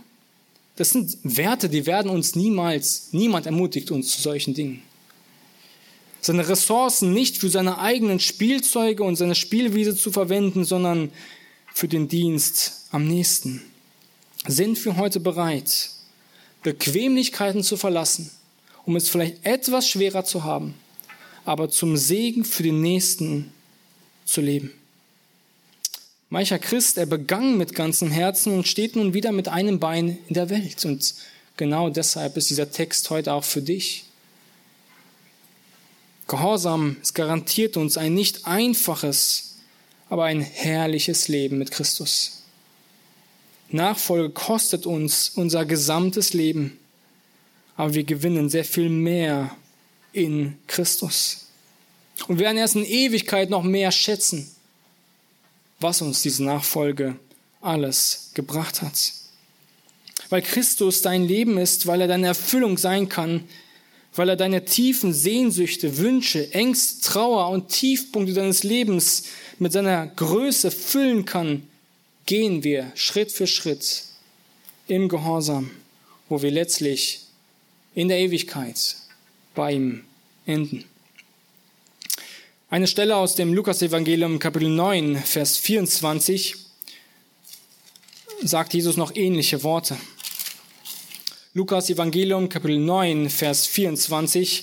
Das 0.77 0.91
sind 0.91 1.19
Werte, 1.23 1.69
die 1.69 1.87
werden 1.87 2.11
uns 2.11 2.35
niemals, 2.35 3.09
niemand 3.13 3.47
ermutigt 3.47 3.91
uns 3.91 4.13
zu 4.13 4.23
solchen 4.23 4.55
Dingen 4.55 4.83
seine 6.21 6.49
Ressourcen 6.49 7.13
nicht 7.13 7.39
für 7.39 7.49
seine 7.49 7.79
eigenen 7.79 8.21
Spielzeuge 8.21 9.03
und 9.03 9.17
seine 9.17 9.35
Spielwiese 9.35 9.97
zu 9.97 10.13
verwenden, 10.13 10.65
sondern 10.65 11.11
für 11.73 11.89
den 11.89 12.09
Dienst 12.09 12.87
am 12.91 13.07
nächsten. 13.07 13.63
Sind 14.47 14.83
wir 14.85 14.97
heute 14.97 15.21
bereit, 15.21 15.91
Bequemlichkeiten 16.63 17.63
zu 17.63 17.77
verlassen, 17.77 18.31
um 18.85 18.97
es 18.97 19.09
vielleicht 19.09 19.45
etwas 19.45 19.89
schwerer 19.89 20.25
zu 20.25 20.45
haben, 20.45 20.75
aber 21.45 21.71
zum 21.71 21.97
Segen 21.97 22.45
für 22.45 22.63
den 22.63 22.81
Nächsten 22.81 23.53
zu 24.25 24.41
leben? 24.41 24.73
Mancher 26.33 26.61
Christ, 26.61 26.97
er 26.97 27.07
begann 27.07 27.59
mit 27.59 27.75
ganzem 27.75 28.11
Herzen 28.11 28.53
und 28.53 28.69
steht 28.69 28.95
nun 28.95 29.15
wieder 29.15 29.33
mit 29.33 29.49
einem 29.49 29.81
Bein 29.81 30.19
in 30.29 30.35
der 30.35 30.49
Welt. 30.49 30.85
Und 30.85 31.15
genau 31.57 31.91
deshalb 31.91 32.37
ist 32.37 32.51
dieser 32.51 32.71
Text 32.71 33.11
heute 33.11 33.33
auch 33.33 33.43
für 33.43 33.63
dich. 33.63 34.05
Gehorsam, 36.29 36.97
es 37.03 37.15
garantiert 37.15 37.77
uns 37.77 37.97
ein 37.97 38.15
nicht 38.15 38.47
einfaches, 38.47 39.57
aber 40.09 40.25
ein 40.25 40.41
herrliches 40.41 41.27
Leben 41.27 41.59
mit 41.59 41.73
Christus. 41.73 42.45
Nachfolge 43.73 44.31
kostet 44.31 44.87
uns 44.87 45.31
unser 45.31 45.65
gesamtes 45.65 46.33
Leben, 46.33 46.79
aber 47.77 47.95
wir 47.95 48.05
gewinnen 48.05 48.49
sehr 48.49 48.65
viel 48.65 48.89
mehr 48.89 49.51
in 50.13 50.59
Christus. 50.67 51.47
Und 52.29 52.39
werden 52.39 52.59
erst 52.59 52.77
in 52.77 52.85
Ewigkeit 52.85 53.49
noch 53.49 53.63
mehr 53.63 53.93
schätzen, 53.93 54.51
was 55.79 56.03
uns 56.03 56.23
diese 56.23 56.45
Nachfolge 56.45 57.17
alles 57.61 58.31
gebracht 58.35 58.83
hat. 58.83 59.13
Weil 60.29 60.43
Christus 60.43 61.03
dein 61.03 61.25
Leben 61.25 61.59
ist, 61.59 61.87
weil 61.87 62.03
er 62.03 62.09
deine 62.09 62.29
Erfüllung 62.29 62.77
sein 62.77 63.09
kann, 63.09 63.45
weil 64.15 64.29
er 64.29 64.37
deine 64.37 64.65
tiefen 64.65 65.15
Sehnsüchte, 65.15 65.99
Wünsche, 65.99 66.53
Ängste, 66.53 67.01
Trauer 67.03 67.49
und 67.51 67.69
Tiefpunkte 67.69 68.35
deines 68.35 68.65
Lebens 68.65 69.25
mit 69.59 69.73
seiner 69.73 70.07
Größe 70.07 70.71
füllen 70.71 71.25
kann, 71.25 71.63
gehen 72.27 72.65
wir 72.65 72.93
Schritt 72.95 73.33
für 73.33 73.47
Schritt 73.47 74.05
im 74.89 75.09
Gehorsam, 75.09 75.71
wo 76.29 76.43
wir 76.43 76.51
letztlich 76.51 77.21
in 77.95 78.09
der 78.09 78.19
Ewigkeit 78.19 78.97
bei 79.55 79.73
ihm 79.73 80.05
enden. 80.47 80.85
Eine 82.69 82.87
Stelle 82.87 83.17
aus 83.17 83.35
dem 83.35 83.53
Lukas-Evangelium, 83.53 84.39
Kapitel 84.39 84.69
9, 84.69 85.17
Vers 85.17 85.57
24, 85.57 86.55
sagt 88.43 88.75
Jesus 88.75 88.97
noch 88.97 89.15
ähnliche 89.17 89.63
Worte. 89.65 89.97
Lukas 91.53 91.91
Evangelium 91.91 92.49
Kapitel 92.49 92.79
9, 92.79 93.29
Vers 93.29 93.67
24. 93.67 94.63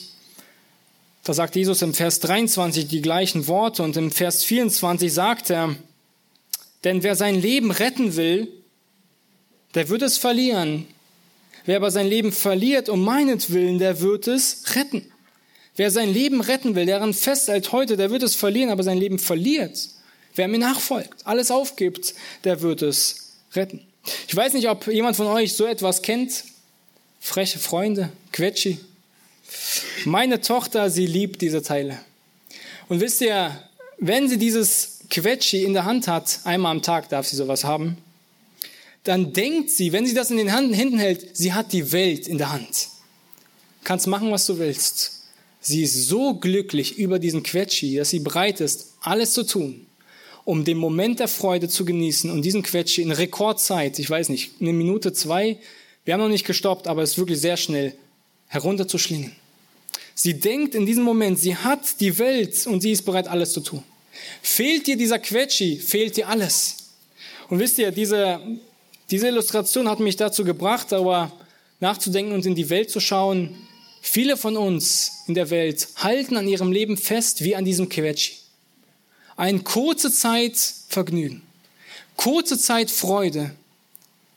Da 1.26 1.34
sagt 1.34 1.58
Jesus 1.58 1.82
im 1.82 1.93
Vers 1.93 2.22
23 2.22 2.88
die 2.88 3.02
gleichen 3.02 3.48
Worte 3.48 3.84
und 3.84 3.98
im 3.98 4.10
Vers 4.10 4.46
24 4.46 5.12
sagt 5.12 5.50
er, 5.50 5.76
denn 6.84 7.04
wer 7.04 7.16
sein 7.16 7.40
Leben 7.40 7.72
retten 7.72 8.16
will, 8.16 8.48
der 9.76 9.90
wird 9.90 10.02
es 10.02 10.18
verlieren. 10.18 10.88
Wer 11.66 11.78
aber 11.78 11.92
sein 11.92 12.08
Leben 12.08 12.32
verliert 12.32 12.90
um 12.90 13.04
meinetwillen, 13.04 13.80
der 13.80 14.00
wird 14.00 14.28
es 14.28 14.76
retten. 14.76 15.12
Wer 15.76 15.92
sein 15.92 16.12
Leben 16.12 16.42
retten 16.42 16.76
will, 16.76 16.86
daran 16.86 17.13
festhält 17.13 17.72
heute, 17.72 17.98
der 17.98 18.10
wird 18.10 18.24
es 18.24 18.36
verlieren, 18.36 18.72
aber 18.72 18.84
sein 18.84 18.98
Leben 18.98 19.20
verliert. 19.20 19.90
Wer 20.36 20.48
mir 20.48 20.60
nachfolgt, 20.60 21.26
alles 21.26 21.52
aufgibt, 21.52 22.13
der 22.44 22.62
wird 22.62 22.82
es 22.82 23.34
retten. 23.54 23.82
Ich 24.28 24.36
weiß 24.36 24.54
nicht, 24.54 24.70
ob 24.70 24.88
jemand 24.88 25.18
von 25.18 25.28
euch 25.28 25.54
so 25.54 25.66
etwas 25.66 26.02
kennt 26.02 26.44
freche 27.28 27.60
Freunde, 27.60 28.10
Quetschi. 28.32 28.80
Meine 30.06 30.42
Tochter, 30.42 30.90
sie 30.90 31.06
liebt 31.06 31.42
diese 31.42 31.62
Teile. 31.62 32.00
Und 32.88 33.02
wisst 33.02 33.22
ihr, 33.22 33.62
wenn 33.98 34.30
sie 34.30 34.38
dieses 34.38 34.97
Quetschi 35.10 35.63
in 35.63 35.74
der 35.74 35.86
Hand 35.86 36.08
hat, 36.08 36.41
einmal 36.43 36.72
am 36.72 36.82
Tag 36.82 37.10
darf 37.10 37.28
sie 37.28 37.36
sowas 37.36 37.63
haben, 37.63 37.98
dann 39.04 39.32
denkt 39.32 39.70
sie, 39.70 39.93
wenn 39.93 40.06
sie 40.06 40.13
das 40.13 40.32
in 40.32 40.38
den 40.38 40.50
Händen 40.50 41.00
hält, 41.00 41.38
sie 41.38 41.54
hat 41.54 41.72
die 41.72 41.91
Welt 41.91 42.28
in 42.28 42.38
der 42.38 42.52
Hand. 42.52 42.89
Kannst 43.84 44.08
machen, 44.08 44.32
was 44.32 44.46
du 44.46 44.60
willst. 44.60 45.24
Sie 45.62 45.84
ist 45.84 46.08
so 46.08 46.34
glücklich 46.34 46.98
über 46.98 47.20
diesen 47.20 47.43
Quetschi, 47.43 47.96
dass 47.96 48.10
sie 48.10 48.20
bereit 48.20 48.60
ist, 48.60 48.96
alles 49.02 49.34
zu 49.34 49.43
tun, 49.43 49.86
um 50.43 50.65
den 50.65 50.78
Moment 50.78 51.20
der 51.20 51.28
Freude 51.28 51.70
zu 51.70 51.86
genießen 51.86 52.30
und 52.30 52.41
diesen 52.43 52.63
Quetschi 52.63 53.02
in 53.02 53.12
Rekordzeit, 53.12 53.98
ich 54.00 54.10
weiß 54.10 54.30
nicht, 54.30 54.60
eine 54.60 54.74
Minute, 54.74 55.13
zwei, 55.13 55.58
wir 56.04 56.13
haben 56.13 56.22
noch 56.22 56.30
nicht 56.30 56.46
gestoppt, 56.46 56.88
aber 56.88 57.02
es 57.02 57.12
ist 57.12 57.17
wirklich 57.17 57.39
sehr 57.39 57.58
schnell 57.58 57.93
herunterzuschlingen. 58.48 59.34
Sie 60.15 60.39
denkt 60.39 60.74
in 60.74 60.86
diesem 60.86 61.04
Moment, 61.04 61.39
sie 61.39 61.56
hat 61.56 62.00
die 62.00 62.17
Welt 62.17 62.65
und 62.65 62.82
sie 62.82 62.91
ist 62.91 63.04
bereit, 63.04 63.28
alles 63.28 63.54
zu 63.54 63.62
tun. 63.62 63.84
Fehlt 64.42 64.88
dir 64.88 64.98
dieser 64.98 65.20
Quetschi, 65.20 65.78
fehlt 65.78 66.18
dir 66.18 66.28
alles. 66.28 66.78
Und 67.50 67.60
wisst 67.60 67.78
ihr, 67.78 67.92
diese, 67.92 68.40
diese 69.10 69.28
Illustration 69.28 69.90
hat 69.90 70.00
mich 70.00 70.16
dazu 70.16 70.44
gebracht, 70.44 70.92
aber 70.94 71.32
nachzudenken 71.80 72.34
und 72.34 72.46
in 72.46 72.56
die 72.56 72.70
Welt 72.70 72.90
zu 72.90 73.00
schauen. 73.00 73.56
Viele 74.02 74.38
von 74.38 74.58
uns 74.58 75.24
in 75.28 75.34
der 75.34 75.50
Welt 75.50 75.88
halten 75.98 76.38
an 76.38 76.48
ihrem 76.48 76.72
Leben 76.72 76.98
fest 76.98 77.44
wie 77.44 77.56
an 77.56 77.66
diesem 77.66 77.90
Quetschi. 77.90 78.34
Eine 79.36 79.60
kurze 79.60 80.12
Zeit 80.12 80.58
Vergnügen, 80.88 81.44
kurze 82.16 82.58
Zeit 82.58 82.90
Freude, 82.90 83.52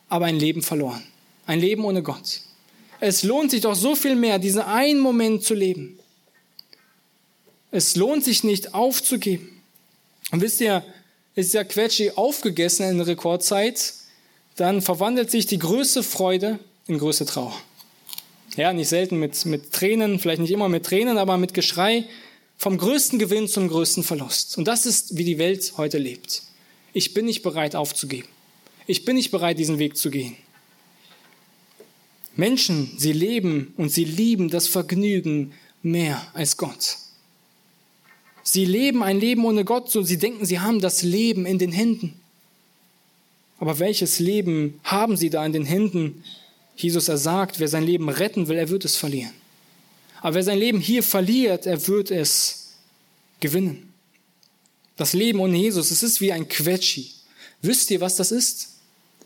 aber 0.08 0.26
ein 0.26 0.38
Leben 0.38 0.62
verloren. 0.62 1.02
Ein 1.46 1.60
Leben 1.60 1.84
ohne 1.84 2.02
Gott. 2.02 2.42
Es 3.00 3.22
lohnt 3.22 3.50
sich 3.50 3.62
doch 3.62 3.74
so 3.74 3.96
viel 3.96 4.14
mehr, 4.14 4.38
diesen 4.38 4.60
einen 4.60 5.00
Moment 5.00 5.42
zu 5.42 5.54
leben. 5.54 5.98
Es 7.70 7.96
lohnt 7.96 8.24
sich 8.24 8.44
nicht 8.44 8.74
aufzugeben. 8.74 9.59
Und 10.30 10.40
wisst 10.40 10.60
ihr, 10.60 10.84
ist 11.34 11.54
ja 11.54 11.64
Quetschi 11.64 12.12
aufgegessen 12.12 12.88
in 12.88 13.00
Rekordzeit, 13.00 13.94
dann 14.56 14.82
verwandelt 14.82 15.30
sich 15.30 15.46
die 15.46 15.58
größte 15.58 16.02
Freude 16.02 16.58
in 16.86 16.98
größte 16.98 17.24
Trauer. 17.24 17.54
Ja, 18.56 18.72
nicht 18.72 18.88
selten 18.88 19.18
mit, 19.18 19.44
mit 19.46 19.72
Tränen, 19.72 20.18
vielleicht 20.18 20.40
nicht 20.40 20.50
immer 20.50 20.68
mit 20.68 20.84
Tränen, 20.84 21.18
aber 21.18 21.38
mit 21.38 21.54
Geschrei 21.54 22.04
vom 22.58 22.76
größten 22.76 23.18
Gewinn 23.18 23.48
zum 23.48 23.68
größten 23.68 24.02
Verlust. 24.02 24.58
Und 24.58 24.66
das 24.66 24.86
ist, 24.86 25.16
wie 25.16 25.24
die 25.24 25.38
Welt 25.38 25.74
heute 25.76 25.98
lebt. 25.98 26.42
Ich 26.92 27.14
bin 27.14 27.24
nicht 27.26 27.42
bereit 27.42 27.76
aufzugeben. 27.76 28.28
Ich 28.86 29.04
bin 29.04 29.16
nicht 29.16 29.30
bereit, 29.30 29.58
diesen 29.58 29.78
Weg 29.78 29.96
zu 29.96 30.10
gehen. 30.10 30.36
Menschen, 32.36 32.92
sie 32.98 33.12
leben 33.12 33.72
und 33.76 33.90
sie 33.90 34.04
lieben 34.04 34.50
das 34.50 34.66
Vergnügen 34.66 35.52
mehr 35.82 36.26
als 36.34 36.56
Gott. 36.56 36.96
Sie 38.42 38.64
leben 38.64 39.02
ein 39.02 39.20
Leben 39.20 39.44
ohne 39.44 39.64
Gott, 39.64 39.90
so 39.90 40.02
sie 40.02 40.18
denken, 40.18 40.44
sie 40.46 40.60
haben 40.60 40.80
das 40.80 41.02
Leben 41.02 41.46
in 41.46 41.58
den 41.58 41.72
Händen. 41.72 42.20
Aber 43.58 43.78
welches 43.78 44.18
Leben 44.18 44.80
haben 44.84 45.16
sie 45.16 45.30
da 45.30 45.44
in 45.44 45.52
den 45.52 45.66
Händen? 45.66 46.24
Jesus 46.76 47.08
er 47.08 47.18
sagt, 47.18 47.60
wer 47.60 47.68
sein 47.68 47.84
Leben 47.84 48.08
retten 48.08 48.48
will, 48.48 48.56
er 48.56 48.70
wird 48.70 48.84
es 48.84 48.96
verlieren. 48.96 49.34
Aber 50.22 50.34
wer 50.34 50.42
sein 50.42 50.58
Leben 50.58 50.80
hier 50.80 51.02
verliert, 51.02 51.66
er 51.66 51.86
wird 51.86 52.10
es 52.10 52.74
gewinnen. 53.40 53.92
Das 54.96 55.12
Leben 55.12 55.40
ohne 55.40 55.56
Jesus, 55.56 55.90
es 55.90 56.02
ist 56.02 56.20
wie 56.20 56.32
ein 56.32 56.48
Quetschi. 56.48 57.10
Wisst 57.62 57.90
ihr, 57.90 58.00
was 58.00 58.16
das 58.16 58.32
ist? 58.32 58.68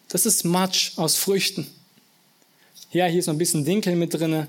Das 0.08 0.26
ist 0.26 0.44
Matsch 0.44 0.92
aus 0.96 1.16
Früchten. 1.16 1.66
Ja, 2.92 3.06
hier 3.06 3.18
ist 3.18 3.26
noch 3.26 3.34
ein 3.34 3.38
bisschen 3.38 3.64
Dinkel 3.64 3.96
mit 3.96 4.14
drinne. 4.14 4.48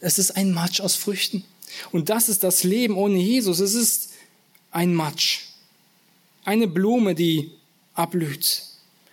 Es 0.00 0.18
ist 0.18 0.32
ein 0.36 0.52
Matsch 0.52 0.80
aus 0.80 0.96
Früchten. 0.96 1.44
Und 1.92 2.08
das 2.08 2.28
ist 2.28 2.42
das 2.42 2.64
Leben 2.64 2.96
ohne 2.96 3.18
Jesus. 3.18 3.60
Es 3.60 3.74
ist 3.74 4.10
ein 4.70 4.94
Matsch. 4.94 5.46
Eine 6.44 6.68
Blume, 6.68 7.14
die 7.14 7.52
ablüht. 7.94 8.62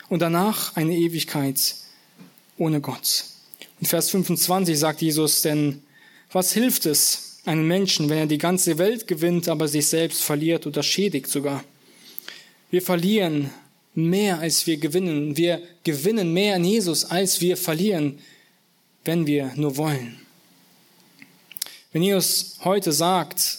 Und 0.10 0.22
danach 0.22 0.76
eine 0.76 0.96
Ewigkeit 0.96 1.76
ohne 2.58 2.82
Gott. 2.82 3.26
In 3.80 3.88
Vers 3.88 4.10
25 4.10 4.78
sagt 4.78 5.02
Jesus, 5.02 5.42
denn 5.42 5.84
was 6.32 6.54
hilft 6.54 6.86
es 6.86 7.40
einem 7.46 7.68
Menschen, 7.68 8.10
wenn 8.10 8.18
er 8.18 8.26
die 8.26 8.38
ganze 8.38 8.78
Welt 8.78 9.08
gewinnt, 9.08 9.48
aber 9.48 9.68
sich 9.68 9.88
selbst 9.88 10.22
verliert 10.22 10.66
oder 10.66 10.84
schädigt 10.84 11.28
sogar? 11.28 11.64
Wir 12.72 12.82
verlieren 12.82 13.52
mehr, 13.94 14.40
als 14.40 14.68
wir 14.68 14.78
gewinnen. 14.78 15.38
Wir 15.38 15.62
gewinnen 15.84 16.34
mehr 16.34 16.56
in 16.56 16.64
Jesus, 16.64 17.06
als 17.06 17.42
wir 17.42 17.58
verlieren, 17.58 18.20
wenn 19.06 19.26
wir 19.26 19.54
nur 19.56 19.78
wollen. 19.78 20.20
Wenn 21.98 22.04
Jesus 22.04 22.58
heute 22.64 22.92
sagt, 22.92 23.58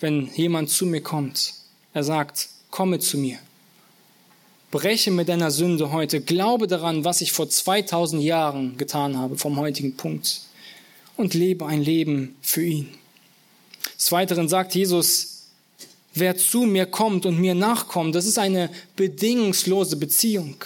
wenn 0.00 0.30
jemand 0.34 0.70
zu 0.70 0.86
mir 0.86 1.02
kommt, 1.02 1.52
er 1.92 2.04
sagt, 2.04 2.48
komme 2.70 3.00
zu 3.00 3.18
mir. 3.18 3.36
Breche 4.70 5.10
mit 5.10 5.28
deiner 5.28 5.50
Sünde 5.50 5.92
heute. 5.92 6.22
Glaube 6.22 6.66
daran, 6.66 7.04
was 7.04 7.20
ich 7.20 7.32
vor 7.32 7.50
2000 7.50 8.22
Jahren 8.22 8.78
getan 8.78 9.18
habe, 9.18 9.36
vom 9.36 9.58
heutigen 9.58 9.94
Punkt. 9.94 10.40
Und 11.18 11.34
lebe 11.34 11.66
ein 11.66 11.82
Leben 11.82 12.34
für 12.40 12.62
ihn. 12.62 12.88
Des 13.98 14.10
Weiteren 14.10 14.48
sagt 14.48 14.74
Jesus, 14.74 15.48
wer 16.14 16.34
zu 16.38 16.62
mir 16.62 16.86
kommt 16.86 17.26
und 17.26 17.38
mir 17.38 17.54
nachkommt, 17.54 18.14
das 18.14 18.24
ist 18.24 18.38
eine 18.38 18.70
bedingungslose 18.96 19.96
Beziehung. 19.96 20.64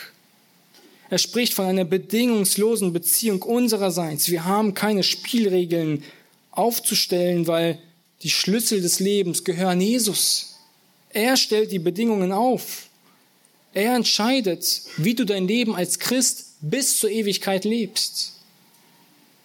Er 1.10 1.18
spricht 1.18 1.54
von 1.54 1.64
einer 1.64 1.84
bedingungslosen 1.84 2.92
Beziehung 2.92 3.42
unsererseits. 3.42 4.28
Wir 4.28 4.44
haben 4.44 4.74
keine 4.74 5.02
Spielregeln 5.02 6.04
aufzustellen, 6.56 7.46
weil 7.46 7.78
die 8.22 8.30
Schlüssel 8.30 8.80
des 8.80 9.00
Lebens 9.00 9.44
gehören 9.44 9.80
Jesus. 9.80 10.56
Er 11.10 11.36
stellt 11.36 11.72
die 11.72 11.78
Bedingungen 11.78 12.32
auf. 12.32 12.88
Er 13.72 13.94
entscheidet, 13.94 14.82
wie 14.96 15.14
du 15.14 15.24
dein 15.24 15.46
Leben 15.46 15.76
als 15.76 15.98
Christ 15.98 16.54
bis 16.60 16.98
zur 16.98 17.10
Ewigkeit 17.10 17.64
lebst. 17.64 18.32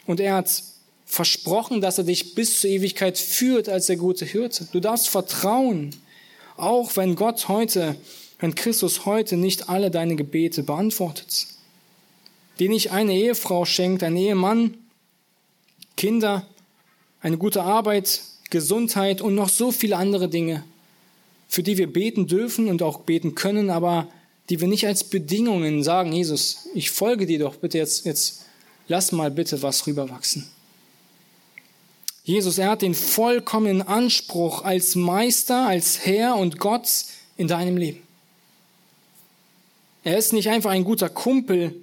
Und 0.07 0.19
er 0.19 0.35
hat 0.35 0.63
versprochen, 1.05 1.81
dass 1.81 1.97
er 1.97 2.05
dich 2.05 2.35
bis 2.35 2.61
zur 2.61 2.69
Ewigkeit 2.69 3.17
führt 3.17 3.67
als 3.67 3.87
der 3.87 3.97
gute 3.97 4.25
Hirte. 4.25 4.67
Du 4.71 4.79
darfst 4.79 5.09
vertrauen, 5.09 5.93
auch 6.55 6.95
wenn 6.95 7.15
Gott 7.15 7.49
heute, 7.49 7.97
wenn 8.39 8.55
Christus 8.55 9.05
heute 9.05 9.35
nicht 9.35 9.67
alle 9.67 9.91
deine 9.91 10.15
Gebete 10.15 10.63
beantwortet. 10.63 11.47
Dir 12.59 12.69
nicht 12.69 12.91
eine 12.91 13.13
Ehefrau 13.13 13.65
schenkt, 13.65 14.03
ein 14.03 14.15
Ehemann, 14.15 14.75
Kinder, 15.97 16.47
eine 17.21 17.37
gute 17.37 17.63
Arbeit, 17.63 18.21
Gesundheit 18.49 19.21
und 19.21 19.35
noch 19.35 19.49
so 19.49 19.71
viele 19.71 19.97
andere 19.97 20.27
Dinge, 20.27 20.63
für 21.47 21.63
die 21.63 21.77
wir 21.77 21.91
beten 21.91 22.27
dürfen 22.27 22.67
und 22.67 22.81
auch 22.83 23.01
beten 23.01 23.35
können, 23.35 23.69
aber 23.69 24.07
die 24.49 24.59
wir 24.59 24.67
nicht 24.67 24.85
als 24.85 25.03
Bedingungen 25.03 25.83
sagen, 25.83 26.11
Jesus, 26.11 26.67
ich 26.73 26.91
folge 26.91 27.25
dir 27.25 27.39
doch, 27.39 27.55
bitte 27.55 27.77
jetzt, 27.77 28.05
jetzt 28.05 28.45
lass 28.87 29.11
mal 29.11 29.31
bitte 29.31 29.61
was 29.61 29.87
rüberwachsen. 29.87 30.47
Jesus, 32.23 32.57
er 32.57 32.69
hat 32.69 32.81
den 32.81 32.93
vollkommenen 32.93 33.81
Anspruch 33.81 34.63
als 34.63 34.95
Meister, 34.95 35.67
als 35.67 36.05
Herr 36.05 36.35
und 36.35 36.59
Gott 36.59 36.87
in 37.37 37.47
deinem 37.47 37.77
Leben. 37.77 38.01
Er 40.03 40.17
ist 40.17 40.33
nicht 40.33 40.49
einfach 40.49 40.71
ein 40.71 40.83
guter 40.83 41.09
Kumpel, 41.09 41.75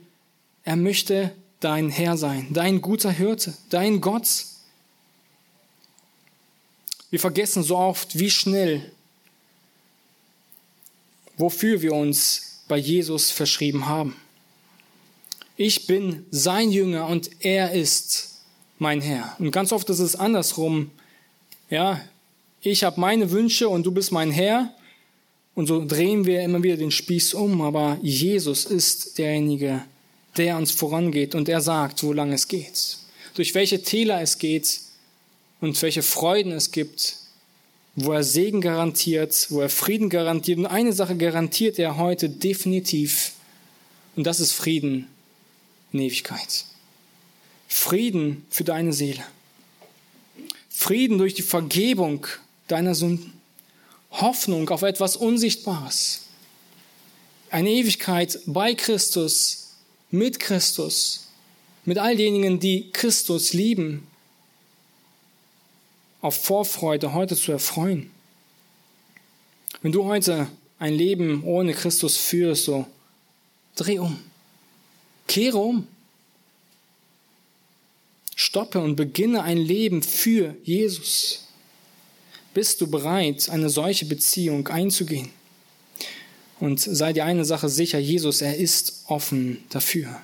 er 0.64 0.76
möchte 0.76 1.32
dein 1.60 1.88
Herr 1.88 2.16
sein, 2.16 2.48
dein 2.50 2.80
guter 2.80 3.10
Hirte, 3.10 3.54
dein 3.70 4.00
Gott. 4.00 4.28
Wir 7.10 7.20
vergessen 7.20 7.62
so 7.62 7.76
oft, 7.76 8.18
wie 8.18 8.30
schnell, 8.30 8.92
wofür 11.36 11.80
wir 11.80 11.94
uns 11.94 12.62
bei 12.68 12.76
Jesus 12.76 13.30
verschrieben 13.30 13.86
haben. 13.86 14.16
Ich 15.56 15.86
bin 15.86 16.26
sein 16.30 16.70
Jünger 16.70 17.08
und 17.08 17.30
er 17.40 17.72
ist 17.72 18.42
mein 18.78 19.00
Herr. 19.00 19.34
Und 19.38 19.50
ganz 19.50 19.72
oft 19.72 19.88
ist 19.90 19.98
es 19.98 20.14
andersrum. 20.14 20.90
Ja, 21.70 22.00
ich 22.60 22.84
habe 22.84 23.00
meine 23.00 23.30
Wünsche 23.30 23.68
und 23.68 23.84
du 23.84 23.90
bist 23.90 24.12
mein 24.12 24.30
Herr. 24.30 24.72
Und 25.54 25.66
so 25.66 25.84
drehen 25.84 26.26
wir 26.26 26.42
immer 26.42 26.62
wieder 26.62 26.76
den 26.76 26.90
Spieß 26.92 27.34
um. 27.34 27.60
Aber 27.62 27.98
Jesus 28.02 28.66
ist 28.66 29.18
derjenige, 29.18 29.82
der 30.36 30.56
uns 30.56 30.70
vorangeht 30.70 31.34
und 31.34 31.48
er 31.48 31.60
sagt, 31.60 32.02
wo 32.04 32.12
lang 32.12 32.32
es 32.32 32.46
geht. 32.46 32.98
Durch 33.34 33.54
welche 33.54 33.82
Täler 33.82 34.20
es 34.20 34.38
geht, 34.38 34.80
und 35.60 35.80
welche 35.82 36.02
Freuden 36.02 36.52
es 36.52 36.70
gibt, 36.70 37.16
wo 37.96 38.12
er 38.12 38.22
Segen 38.22 38.60
garantiert, 38.60 39.46
wo 39.50 39.60
er 39.60 39.68
Frieden 39.68 40.08
garantiert. 40.08 40.58
Und 40.58 40.66
eine 40.66 40.92
Sache 40.92 41.16
garantiert 41.16 41.78
er 41.78 41.96
heute 41.96 42.28
definitiv, 42.28 43.32
und 44.16 44.24
das 44.24 44.40
ist 44.40 44.52
Frieden 44.52 45.08
in 45.92 46.00
Ewigkeit. 46.00 46.64
Frieden 47.68 48.46
für 48.50 48.64
deine 48.64 48.92
Seele. 48.92 49.24
Frieden 50.68 51.18
durch 51.18 51.34
die 51.34 51.42
Vergebung 51.42 52.26
deiner 52.68 52.94
Sünden. 52.94 53.32
Hoffnung 54.10 54.68
auf 54.70 54.82
etwas 54.82 55.16
Unsichtbares. 55.16 56.22
Eine 57.50 57.70
Ewigkeit 57.70 58.40
bei 58.46 58.74
Christus, 58.74 59.74
mit 60.10 60.40
Christus, 60.40 61.28
mit 61.84 61.98
all 61.98 62.16
denjenigen, 62.16 62.60
die 62.60 62.90
Christus 62.90 63.52
lieben 63.52 64.07
auf 66.20 66.42
Vorfreude 66.42 67.12
heute 67.12 67.36
zu 67.36 67.52
erfreuen. 67.52 68.10
Wenn 69.82 69.92
du 69.92 70.04
heute 70.04 70.48
ein 70.78 70.94
Leben 70.94 71.44
ohne 71.44 71.72
Christus 71.72 72.16
führst, 72.16 72.64
so 72.64 72.86
dreh 73.76 73.98
um, 73.98 74.18
kehre 75.26 75.58
um, 75.58 75.86
stoppe 78.34 78.80
und 78.80 78.96
beginne 78.96 79.42
ein 79.42 79.58
Leben 79.58 80.02
für 80.02 80.56
Jesus. 80.64 81.46
Bist 82.54 82.80
du 82.80 82.88
bereit, 82.88 83.48
eine 83.50 83.70
solche 83.70 84.06
Beziehung 84.06 84.66
einzugehen? 84.68 85.30
Und 86.58 86.80
sei 86.80 87.12
dir 87.12 87.24
eine 87.24 87.44
Sache 87.44 87.68
sicher, 87.68 87.98
Jesus, 87.98 88.40
er 88.40 88.56
ist 88.56 89.04
offen 89.06 89.62
dafür 89.68 90.20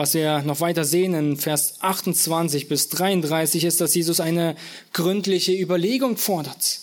was 0.00 0.14
wir 0.14 0.40
noch 0.40 0.62
weiter 0.62 0.86
sehen 0.86 1.12
in 1.12 1.36
Vers 1.36 1.74
28 1.80 2.68
bis 2.68 2.88
33 2.88 3.64
ist, 3.64 3.82
dass 3.82 3.94
Jesus 3.94 4.18
eine 4.18 4.56
gründliche 4.94 5.52
Überlegung 5.52 6.16
fordert. 6.16 6.80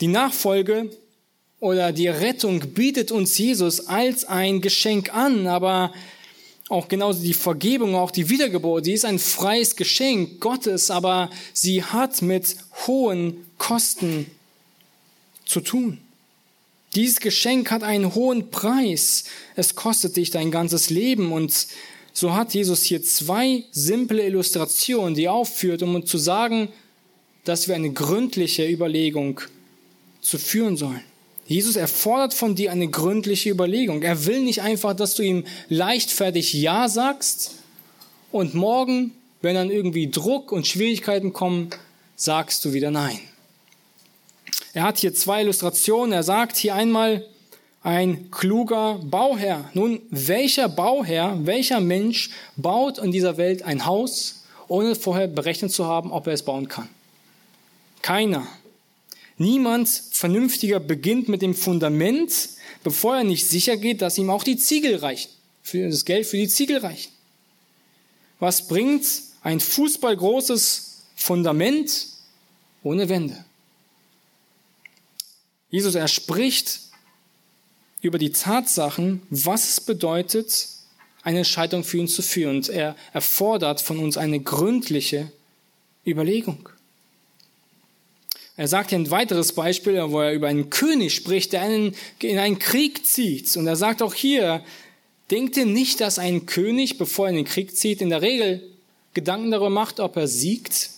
Die 0.00 0.06
Nachfolge 0.06 0.88
oder 1.58 1.90
die 1.90 2.06
Rettung 2.06 2.60
bietet 2.74 3.10
uns 3.10 3.36
Jesus 3.38 3.88
als 3.88 4.24
ein 4.24 4.60
Geschenk 4.60 5.12
an, 5.12 5.48
aber 5.48 5.92
auch 6.68 6.86
genauso 6.86 7.24
die 7.24 7.34
Vergebung, 7.34 7.96
auch 7.96 8.12
die 8.12 8.30
Wiedergeburt, 8.30 8.84
sie 8.84 8.92
ist 8.92 9.04
ein 9.04 9.18
freies 9.18 9.74
Geschenk 9.74 10.38
Gottes, 10.38 10.92
aber 10.92 11.28
sie 11.52 11.82
hat 11.82 12.22
mit 12.22 12.54
hohen 12.86 13.44
Kosten 13.58 14.30
zu 15.44 15.58
tun. 15.58 15.98
Dieses 16.94 17.18
Geschenk 17.18 17.72
hat 17.72 17.82
einen 17.82 18.14
hohen 18.14 18.52
Preis. 18.52 19.24
Es 19.56 19.74
kostet 19.74 20.14
dich 20.14 20.30
dein 20.30 20.52
ganzes 20.52 20.88
Leben 20.88 21.32
und 21.32 21.66
so 22.12 22.34
hat 22.34 22.54
Jesus 22.54 22.82
hier 22.82 23.02
zwei 23.02 23.64
simple 23.72 24.24
Illustrationen, 24.24 25.14
die 25.14 25.24
er 25.24 25.32
aufführt, 25.32 25.82
um 25.82 25.94
uns 25.94 26.10
zu 26.10 26.18
sagen, 26.18 26.68
dass 27.44 27.68
wir 27.68 27.74
eine 27.74 27.92
gründliche 27.92 28.68
Überlegung 28.68 29.40
zu 30.20 30.38
führen 30.38 30.76
sollen. 30.76 31.02
Jesus 31.46 31.76
erfordert 31.76 32.34
von 32.34 32.54
dir 32.54 32.70
eine 32.70 32.88
gründliche 32.88 33.50
Überlegung. 33.50 34.02
Er 34.02 34.26
will 34.26 34.42
nicht 34.42 34.62
einfach, 34.62 34.94
dass 34.94 35.14
du 35.14 35.22
ihm 35.22 35.44
leichtfertig 35.68 36.52
Ja 36.52 36.88
sagst 36.88 37.52
und 38.30 38.54
morgen, 38.54 39.12
wenn 39.40 39.56
dann 39.56 39.70
irgendwie 39.70 40.08
Druck 40.08 40.52
und 40.52 40.66
Schwierigkeiten 40.66 41.32
kommen, 41.32 41.70
sagst 42.14 42.64
du 42.64 42.72
wieder 42.72 42.90
Nein. 42.90 43.18
Er 44.72 44.84
hat 44.84 44.98
hier 44.98 45.12
zwei 45.14 45.42
Illustrationen. 45.42 46.12
Er 46.12 46.22
sagt 46.22 46.56
hier 46.56 46.74
einmal, 46.74 47.26
ein 47.82 48.30
kluger 48.30 49.00
Bauherr. 49.02 49.68
Nun, 49.74 50.00
welcher 50.10 50.68
Bauherr, 50.68 51.38
welcher 51.44 51.80
Mensch 51.80 52.30
baut 52.56 52.98
in 52.98 53.10
dieser 53.10 53.36
Welt 53.36 53.62
ein 53.62 53.86
Haus, 53.86 54.44
ohne 54.68 54.94
vorher 54.94 55.26
berechnet 55.26 55.72
zu 55.72 55.86
haben, 55.86 56.12
ob 56.12 56.26
er 56.26 56.34
es 56.34 56.44
bauen 56.44 56.68
kann? 56.68 56.88
Keiner. 58.02 58.46
Niemand 59.38 59.88
vernünftiger 59.88 60.78
beginnt 60.78 61.28
mit 61.28 61.42
dem 61.42 61.54
Fundament, 61.54 62.50
bevor 62.84 63.16
er 63.16 63.24
nicht 63.24 63.46
sicher 63.46 63.76
geht, 63.76 64.02
dass 64.02 64.18
ihm 64.18 64.30
auch 64.30 64.44
die 64.44 64.56
Ziegel 64.56 64.96
reichen, 64.96 65.30
für 65.62 65.88
das 65.88 66.04
Geld 66.04 66.26
für 66.26 66.36
die 66.36 66.48
Ziegel 66.48 66.78
reichen. 66.78 67.10
Was 68.38 68.68
bringt 68.68 69.06
ein 69.42 69.58
fußballgroßes 69.58 71.02
Fundament 71.16 72.06
ohne 72.82 73.08
Wände? 73.08 73.44
Jesus, 75.70 75.94
er 75.94 76.08
spricht 76.08 76.91
über 78.02 78.18
die 78.18 78.32
Tatsachen, 78.32 79.22
was 79.30 79.70
es 79.70 79.80
bedeutet, 79.80 80.68
eine 81.22 81.38
Entscheidung 81.38 81.84
für 81.84 81.98
ihn 81.98 82.08
zu 82.08 82.20
führen. 82.20 82.56
Und 82.56 82.68
er 82.68 82.96
erfordert 83.12 83.80
von 83.80 83.98
uns 84.00 84.18
eine 84.18 84.40
gründliche 84.40 85.30
Überlegung. 86.04 86.68
Er 88.56 88.68
sagt 88.68 88.90
hier 88.90 88.98
ein 88.98 89.10
weiteres 89.10 89.52
Beispiel, 89.52 90.02
wo 90.10 90.20
er 90.20 90.32
über 90.32 90.48
einen 90.48 90.68
König 90.68 91.14
spricht, 91.14 91.52
der 91.52 91.62
einen, 91.62 91.94
in 92.18 92.38
einen 92.38 92.58
Krieg 92.58 93.06
zieht. 93.06 93.56
Und 93.56 93.66
er 93.66 93.76
sagt 93.76 94.02
auch 94.02 94.14
hier, 94.14 94.62
denkt 95.30 95.56
ihr 95.56 95.64
nicht, 95.64 96.00
dass 96.00 96.18
ein 96.18 96.44
König, 96.44 96.98
bevor 96.98 97.26
er 97.26 97.30
in 97.30 97.36
den 97.36 97.44
Krieg 97.44 97.74
zieht, 97.76 98.02
in 98.02 98.10
der 98.10 98.20
Regel 98.20 98.62
Gedanken 99.14 99.50
darüber 99.50 99.70
macht, 99.70 100.00
ob 100.00 100.16
er 100.16 100.26
siegt? 100.26 100.90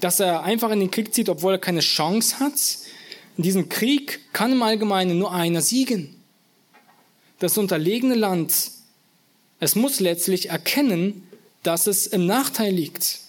Dass 0.00 0.18
er 0.18 0.42
einfach 0.42 0.70
in 0.70 0.80
den 0.80 0.90
Krieg 0.90 1.14
zieht, 1.14 1.28
obwohl 1.28 1.54
er 1.54 1.58
keine 1.58 1.80
Chance 1.80 2.40
hat? 2.40 2.54
In 3.36 3.42
diesem 3.42 3.68
Krieg 3.68 4.20
kann 4.32 4.52
im 4.52 4.62
Allgemeinen 4.62 5.18
nur 5.18 5.32
einer 5.32 5.60
siegen. 5.60 6.14
Das 7.38 7.58
unterlegene 7.58 8.14
Land, 8.14 8.70
es 9.60 9.74
muss 9.74 10.00
letztlich 10.00 10.48
erkennen, 10.48 11.26
dass 11.62 11.86
es 11.86 12.06
im 12.06 12.26
Nachteil 12.26 12.72
liegt. 12.72 13.20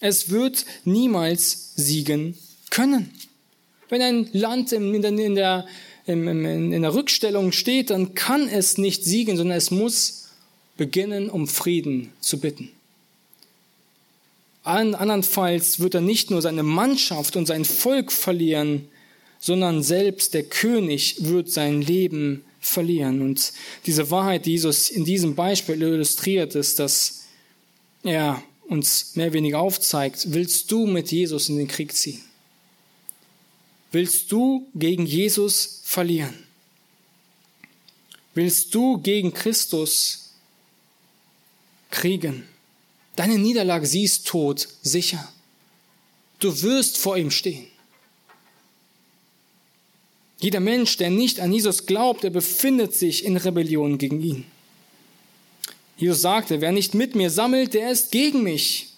Es 0.00 0.30
wird 0.30 0.64
niemals 0.84 1.74
siegen 1.76 2.36
können. 2.70 3.12
Wenn 3.88 4.02
ein 4.02 4.28
Land 4.32 4.72
in 4.72 5.00
der, 5.00 5.10
in 5.10 5.34
der, 5.36 5.66
in 6.06 6.82
der 6.82 6.94
Rückstellung 6.94 7.52
steht, 7.52 7.90
dann 7.90 8.14
kann 8.14 8.48
es 8.48 8.78
nicht 8.78 9.04
siegen, 9.04 9.36
sondern 9.36 9.58
es 9.58 9.70
muss 9.70 10.30
beginnen, 10.76 11.30
um 11.30 11.46
Frieden 11.46 12.12
zu 12.20 12.40
bitten. 12.40 12.70
Andernfalls 14.64 15.80
wird 15.80 15.94
er 15.94 16.00
nicht 16.00 16.30
nur 16.30 16.40
seine 16.40 16.62
Mannschaft 16.62 17.36
und 17.36 17.46
sein 17.46 17.64
Volk 17.64 18.12
verlieren, 18.12 18.88
sondern 19.40 19.82
selbst 19.82 20.34
der 20.34 20.44
König 20.44 21.16
wird 21.18 21.50
sein 21.50 21.82
Leben 21.82 22.44
verlieren. 22.60 23.22
Und 23.22 23.52
diese 23.86 24.10
Wahrheit, 24.10 24.46
die 24.46 24.52
Jesus 24.52 24.88
in 24.88 25.04
diesem 25.04 25.34
Beispiel 25.34 25.82
illustriert, 25.82 26.54
ist, 26.54 26.78
dass 26.78 27.24
er 28.04 28.42
uns 28.68 29.16
mehr 29.16 29.26
oder 29.26 29.34
weniger 29.34 29.58
aufzeigt, 29.58 30.32
willst 30.32 30.70
du 30.70 30.86
mit 30.86 31.10
Jesus 31.10 31.48
in 31.48 31.56
den 31.56 31.68
Krieg 31.68 31.92
ziehen? 31.92 32.22
Willst 33.90 34.30
du 34.30 34.68
gegen 34.74 35.04
Jesus 35.04 35.80
verlieren? 35.82 36.34
Willst 38.34 38.74
du 38.74 38.98
gegen 38.98 39.34
Christus 39.34 40.30
kriegen? 41.90 42.44
Deine 43.16 43.38
Niederlage, 43.38 43.86
sie 43.86 44.04
ist 44.04 44.26
tot, 44.26 44.68
sicher. 44.82 45.32
Du 46.38 46.62
wirst 46.62 46.98
vor 46.98 47.16
ihm 47.16 47.30
stehen. 47.30 47.66
Jeder 50.40 50.60
Mensch, 50.60 50.96
der 50.96 51.10
nicht 51.10 51.38
an 51.38 51.52
Jesus 51.52 51.86
glaubt, 51.86 52.24
der 52.24 52.30
befindet 52.30 52.94
sich 52.94 53.24
in 53.24 53.36
Rebellion 53.36 53.98
gegen 53.98 54.20
ihn. 54.20 54.44
Jesus 55.96 56.22
sagte, 56.22 56.60
wer 56.60 56.72
nicht 56.72 56.94
mit 56.94 57.14
mir 57.14 57.30
sammelt, 57.30 57.74
der 57.74 57.92
ist 57.92 58.10
gegen 58.10 58.42
mich. 58.42 58.88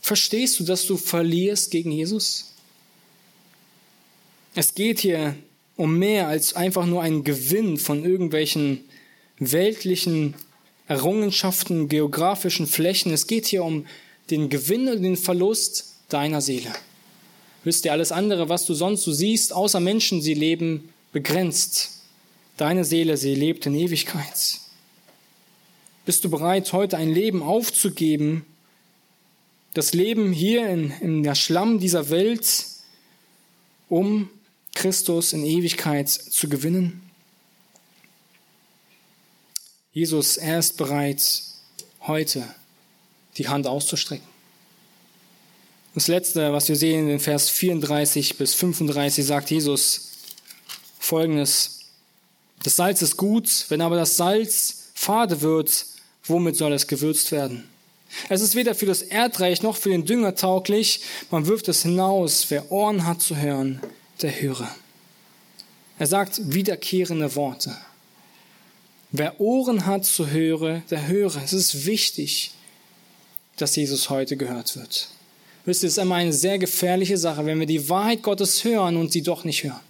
Verstehst 0.00 0.60
du, 0.60 0.64
dass 0.64 0.86
du 0.86 0.96
verlierst 0.96 1.72
gegen 1.72 1.90
Jesus? 1.90 2.52
Es 4.54 4.74
geht 4.74 5.00
hier 5.00 5.34
um 5.76 5.98
mehr 5.98 6.28
als 6.28 6.54
einfach 6.54 6.86
nur 6.86 7.02
einen 7.02 7.24
Gewinn 7.24 7.78
von 7.78 8.04
irgendwelchen 8.04 8.84
weltlichen 9.38 10.34
Errungenschaften, 10.88 11.88
geografischen 11.88 12.66
Flächen. 12.66 13.12
Es 13.12 13.26
geht 13.26 13.46
hier 13.46 13.62
um 13.62 13.86
den 14.30 14.48
Gewinn 14.48 14.88
und 14.88 15.02
den 15.02 15.16
Verlust 15.16 15.94
deiner 16.08 16.40
Seele. 16.40 16.72
Wisst 17.64 17.84
ihr, 17.84 17.92
alles 17.92 18.12
andere, 18.12 18.48
was 18.48 18.64
du 18.64 18.72
sonst 18.74 19.02
so 19.02 19.12
siehst, 19.12 19.52
außer 19.52 19.80
Menschen, 19.80 20.22
sie 20.22 20.34
leben 20.34 20.88
begrenzt. 21.12 22.00
Deine 22.56 22.84
Seele, 22.84 23.16
sie 23.16 23.34
lebt 23.34 23.66
in 23.66 23.74
Ewigkeit. 23.74 24.60
Bist 26.06 26.24
du 26.24 26.30
bereit, 26.30 26.72
heute 26.72 26.96
ein 26.96 27.12
Leben 27.12 27.42
aufzugeben, 27.42 28.46
das 29.74 29.92
Leben 29.92 30.32
hier 30.32 30.68
in, 30.68 30.90
in 31.02 31.22
der 31.22 31.34
Schlamm 31.34 31.78
dieser 31.78 32.08
Welt, 32.08 32.64
um 33.90 34.30
Christus 34.74 35.34
in 35.34 35.44
Ewigkeit 35.44 36.08
zu 36.08 36.48
gewinnen? 36.48 37.07
Jesus, 39.98 40.36
er 40.36 40.60
ist 40.60 40.76
bereit, 40.76 41.42
heute 42.02 42.44
die 43.36 43.48
Hand 43.48 43.66
auszustrecken. 43.66 44.28
Das 45.96 46.06
letzte, 46.06 46.52
was 46.52 46.68
wir 46.68 46.76
sehen 46.76 47.08
in 47.08 47.18
Vers 47.18 47.50
34 47.50 48.38
bis 48.38 48.54
35, 48.54 49.26
sagt 49.26 49.50
Jesus 49.50 50.10
folgendes. 51.00 51.80
Das 52.62 52.76
Salz 52.76 53.02
ist 53.02 53.16
gut, 53.16 53.66
wenn 53.70 53.80
aber 53.80 53.96
das 53.96 54.16
Salz 54.16 54.90
fade 54.94 55.40
wird, 55.40 55.84
womit 56.22 56.54
soll 56.54 56.74
es 56.74 56.86
gewürzt 56.86 57.32
werden? 57.32 57.68
Es 58.28 58.40
ist 58.40 58.54
weder 58.54 58.76
für 58.76 58.86
das 58.86 59.02
Erdreich 59.02 59.62
noch 59.62 59.76
für 59.76 59.90
den 59.90 60.04
Dünger 60.04 60.36
tauglich. 60.36 61.00
Man 61.32 61.48
wirft 61.48 61.66
es 61.66 61.82
hinaus. 61.82 62.46
Wer 62.50 62.70
Ohren 62.70 63.04
hat 63.04 63.20
zu 63.20 63.36
hören, 63.36 63.80
der 64.22 64.40
höre. 64.40 64.72
Er 65.98 66.06
sagt 66.06 66.54
wiederkehrende 66.54 67.34
Worte. 67.34 67.76
Wer 69.10 69.40
Ohren 69.40 69.86
hat 69.86 70.04
zu 70.04 70.30
hören, 70.30 70.82
der 70.90 71.08
höre. 71.08 71.36
Es 71.42 71.52
ist 71.52 71.86
wichtig, 71.86 72.52
dass 73.56 73.76
Jesus 73.76 74.10
heute 74.10 74.36
gehört 74.36 74.76
wird. 74.76 75.08
Wisst 75.64 75.82
ihr, 75.82 75.88
es 75.88 75.96
ist 75.96 76.02
immer 76.02 76.16
eine 76.16 76.32
sehr 76.32 76.58
gefährliche 76.58 77.16
Sache, 77.16 77.46
wenn 77.46 77.58
wir 77.58 77.66
die 77.66 77.88
Wahrheit 77.88 78.22
Gottes 78.22 78.64
hören 78.64 78.96
und 78.96 79.12
sie 79.12 79.22
doch 79.22 79.44
nicht 79.44 79.64
hören 79.64 79.80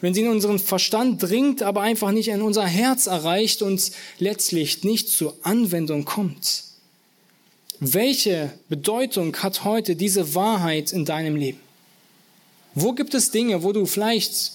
wenn 0.00 0.14
sie 0.14 0.22
in 0.22 0.28
unseren 0.28 0.58
Verstand 0.58 1.22
dringt, 1.22 1.62
aber 1.62 1.82
einfach 1.82 2.12
nicht 2.12 2.28
in 2.28 2.42
unser 2.42 2.66
Herz 2.66 3.06
erreicht 3.06 3.62
und 3.62 3.90
letztlich 4.18 4.84
nicht 4.84 5.08
zur 5.08 5.36
Anwendung 5.42 6.04
kommt. 6.04 6.64
Welche 7.78 8.52
Bedeutung 8.68 9.36
hat 9.36 9.64
heute 9.64 9.96
diese 9.96 10.34
Wahrheit 10.34 10.92
in 10.92 11.04
deinem 11.04 11.36
Leben? 11.36 11.60
Wo 12.74 12.92
gibt 12.92 13.14
es 13.14 13.30
Dinge, 13.30 13.62
wo 13.62 13.72
du 13.72 13.86
vielleicht 13.86 14.52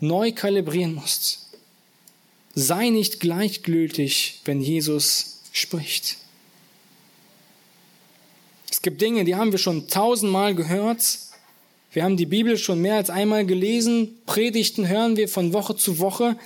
neu 0.00 0.32
kalibrieren 0.32 0.94
musst? 0.94 1.49
Sei 2.54 2.90
nicht 2.90 3.20
gleichgültig, 3.20 4.40
wenn 4.44 4.60
Jesus 4.60 5.40
spricht. 5.52 6.16
Es 8.70 8.82
gibt 8.82 9.00
Dinge, 9.00 9.24
die 9.24 9.36
haben 9.36 9.52
wir 9.52 9.58
schon 9.58 9.88
tausendmal 9.88 10.54
gehört, 10.54 11.02
wir 11.92 12.04
haben 12.04 12.16
die 12.16 12.26
Bibel 12.26 12.56
schon 12.56 12.80
mehr 12.80 12.94
als 12.96 13.10
einmal 13.10 13.44
gelesen, 13.44 14.16
Predigten 14.24 14.86
hören 14.86 15.16
wir 15.16 15.28
von 15.28 15.52
Woche 15.52 15.74
zu 15.76 15.98
Woche. 15.98 16.36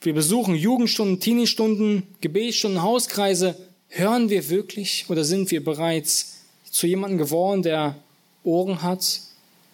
Wir 0.00 0.14
besuchen 0.14 0.54
Jugendstunden, 0.54 1.20
Teenie-Stunden, 1.20 2.02
Gebetsstunden, 2.22 2.82
Hauskreise. 2.82 3.56
Hören 3.88 4.30
wir 4.30 4.48
wirklich 4.48 5.04
oder 5.08 5.22
sind 5.22 5.50
wir 5.50 5.62
bereits 5.62 6.38
zu 6.70 6.86
jemandem 6.86 7.18
geworden, 7.18 7.62
der 7.62 7.96
Ohren 8.42 8.82
hat, 8.82 9.20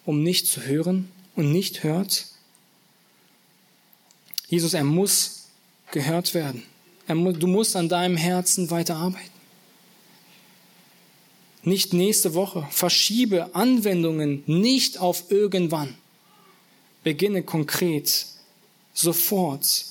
um 0.05 0.23
nicht 0.23 0.47
zu 0.47 0.61
hören 0.65 1.09
und 1.37 1.53
nicht 1.53 1.83
hört? 1.83 2.25
Jesus, 4.49 4.73
er 4.73 4.83
muss 4.83 5.40
gehört 5.91 6.33
werden. 6.33 6.63
Er, 7.07 7.15
du 7.15 7.47
musst 7.47 7.75
an 7.75 7.89
deinem 7.89 8.17
Herzen 8.17 8.69
weiterarbeiten 8.71 9.31
nicht 11.63 11.93
nächste 11.93 12.33
Woche. 12.33 12.67
Verschiebe 12.71 13.53
Anwendungen 13.55 14.43
nicht 14.47 14.99
auf 14.99 15.31
irgendwann. 15.31 15.95
Beginne 17.03 17.43
konkret, 17.43 18.25
sofort. 18.93 19.85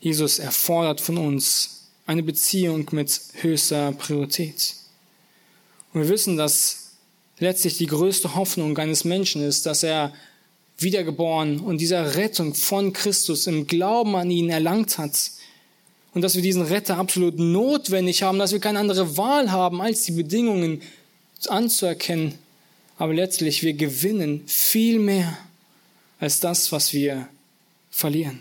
Jesus 0.00 0.38
erfordert 0.38 1.00
von 1.00 1.18
uns 1.18 1.88
eine 2.06 2.22
Beziehung 2.22 2.88
mit 2.92 3.20
höchster 3.34 3.92
Priorität. 3.92 4.74
Und 5.92 6.02
wir 6.02 6.08
wissen, 6.08 6.36
dass 6.36 6.92
letztlich 7.38 7.76
die 7.76 7.86
größte 7.86 8.34
Hoffnung 8.34 8.76
eines 8.78 9.04
Menschen 9.04 9.42
ist, 9.42 9.66
dass 9.66 9.82
er 9.82 10.14
wiedergeboren 10.82 11.60
und 11.60 11.80
dieser 11.80 12.16
Rettung 12.16 12.54
von 12.54 12.92
Christus 12.92 13.46
im 13.46 13.66
Glauben 13.66 14.16
an 14.16 14.30
ihn 14.30 14.50
erlangt 14.50 14.98
hat 14.98 15.30
und 16.12 16.22
dass 16.22 16.34
wir 16.34 16.42
diesen 16.42 16.62
Retter 16.62 16.96
absolut 16.96 17.38
notwendig 17.38 18.22
haben, 18.22 18.38
dass 18.38 18.52
wir 18.52 18.60
keine 18.60 18.78
andere 18.78 19.16
Wahl 19.16 19.52
haben, 19.52 19.80
als 19.80 20.04
die 20.04 20.12
Bedingungen 20.12 20.82
anzuerkennen. 21.48 22.34
Aber 22.98 23.14
letztlich, 23.14 23.62
wir 23.62 23.74
gewinnen 23.74 24.42
viel 24.46 24.98
mehr 24.98 25.38
als 26.18 26.40
das, 26.40 26.72
was 26.72 26.92
wir 26.92 27.28
verlieren. 27.90 28.40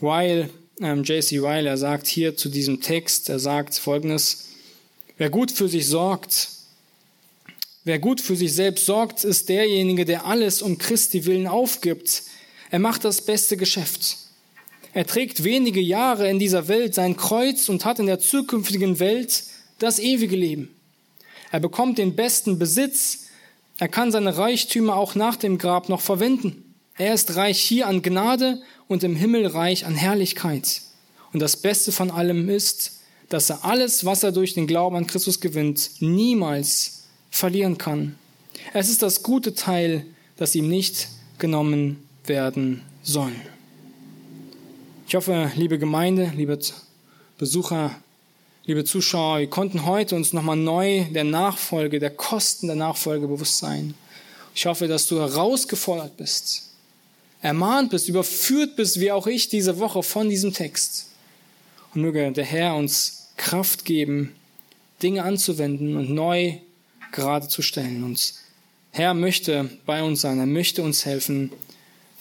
Weil 0.00 0.50
ähm, 0.80 1.02
J.C. 1.02 1.38
Ryle, 1.38 1.68
er 1.68 1.78
sagt 1.78 2.06
hier 2.06 2.36
zu 2.36 2.48
diesem 2.48 2.80
Text, 2.80 3.28
er 3.28 3.38
sagt 3.38 3.74
folgendes, 3.74 4.46
Wer 5.18 5.30
gut 5.30 5.50
für 5.50 5.68
sich 5.68 5.86
sorgt, 5.86 6.50
wer 7.86 8.00
gut 8.00 8.20
für 8.20 8.34
sich 8.34 8.52
selbst 8.52 8.84
sorgt, 8.84 9.22
ist 9.22 9.48
derjenige, 9.48 10.04
der 10.04 10.26
alles 10.26 10.60
um 10.60 10.76
Christi 10.76 11.24
willen 11.24 11.46
aufgibt. 11.46 12.24
Er 12.70 12.80
macht 12.80 13.04
das 13.04 13.22
beste 13.22 13.56
Geschäft. 13.56 14.18
Er 14.92 15.06
trägt 15.06 15.44
wenige 15.44 15.80
Jahre 15.80 16.28
in 16.28 16.40
dieser 16.40 16.66
Welt 16.66 16.94
sein 16.94 17.16
Kreuz 17.16 17.68
und 17.68 17.84
hat 17.84 18.00
in 18.00 18.06
der 18.06 18.18
zukünftigen 18.18 18.98
Welt 18.98 19.44
das 19.78 20.00
ewige 20.00 20.34
Leben. 20.34 20.74
Er 21.52 21.60
bekommt 21.60 21.98
den 21.98 22.16
besten 22.16 22.58
Besitz. 22.58 23.26
Er 23.78 23.88
kann 23.88 24.10
seine 24.10 24.36
Reichtümer 24.36 24.96
auch 24.96 25.14
nach 25.14 25.36
dem 25.36 25.56
Grab 25.56 25.88
noch 25.88 26.00
verwenden. 26.00 26.74
Er 26.98 27.14
ist 27.14 27.36
reich 27.36 27.60
hier 27.60 27.86
an 27.86 28.02
Gnade 28.02 28.62
und 28.88 29.04
im 29.04 29.14
Himmel 29.14 29.46
reich 29.46 29.86
an 29.86 29.94
Herrlichkeit. 29.94 30.82
Und 31.32 31.38
das 31.38 31.56
Beste 31.56 31.92
von 31.92 32.10
allem 32.10 32.48
ist, 32.48 33.00
dass 33.28 33.48
er 33.48 33.64
alles, 33.64 34.04
was 34.04 34.24
er 34.24 34.32
durch 34.32 34.54
den 34.54 34.66
Glauben 34.66 34.96
an 34.96 35.06
Christus 35.06 35.40
gewinnt, 35.40 35.90
niemals 36.00 36.95
verlieren 37.36 37.76
kann. 37.76 38.16
Es 38.72 38.88
ist 38.88 39.02
das 39.02 39.22
gute 39.22 39.54
Teil, 39.54 40.06
das 40.36 40.54
ihm 40.54 40.68
nicht 40.68 41.08
genommen 41.38 42.02
werden 42.24 42.82
soll. 43.02 43.32
Ich 45.06 45.14
hoffe, 45.14 45.52
liebe 45.54 45.78
Gemeinde, 45.78 46.32
liebe 46.34 46.58
Besucher, 47.38 47.94
liebe 48.64 48.84
Zuschauer, 48.84 49.40
wir 49.40 49.50
konnten 49.50 49.84
heute 49.84 50.16
uns 50.16 50.32
nochmal 50.32 50.56
neu 50.56 51.04
der 51.10 51.24
Nachfolge, 51.24 52.00
der 52.00 52.10
Kosten 52.10 52.68
der 52.68 52.76
Nachfolge 52.76 53.28
bewusst 53.28 53.58
sein. 53.58 53.94
Ich 54.54 54.64
hoffe, 54.64 54.88
dass 54.88 55.06
du 55.06 55.20
herausgefordert 55.20 56.16
bist, 56.16 56.70
ermahnt 57.42 57.90
bist, 57.90 58.08
überführt 58.08 58.76
bist, 58.76 58.98
wie 58.98 59.12
auch 59.12 59.26
ich 59.26 59.50
diese 59.50 59.78
Woche 59.78 60.02
von 60.02 60.30
diesem 60.30 60.54
Text. 60.54 61.08
Und 61.94 62.00
möge 62.00 62.32
der 62.32 62.44
Herr 62.44 62.74
uns 62.74 63.28
Kraft 63.36 63.84
geben, 63.84 64.34
Dinge 65.02 65.22
anzuwenden 65.22 65.96
und 65.96 66.08
neu 66.08 66.58
gerade 67.16 67.48
zu 67.48 67.62
stellen. 67.62 68.04
Und 68.04 68.34
Herr 68.92 69.14
möchte 69.14 69.68
bei 69.84 70.02
uns 70.04 70.20
sein, 70.20 70.38
er 70.38 70.46
möchte 70.46 70.82
uns 70.82 71.04
helfen, 71.04 71.50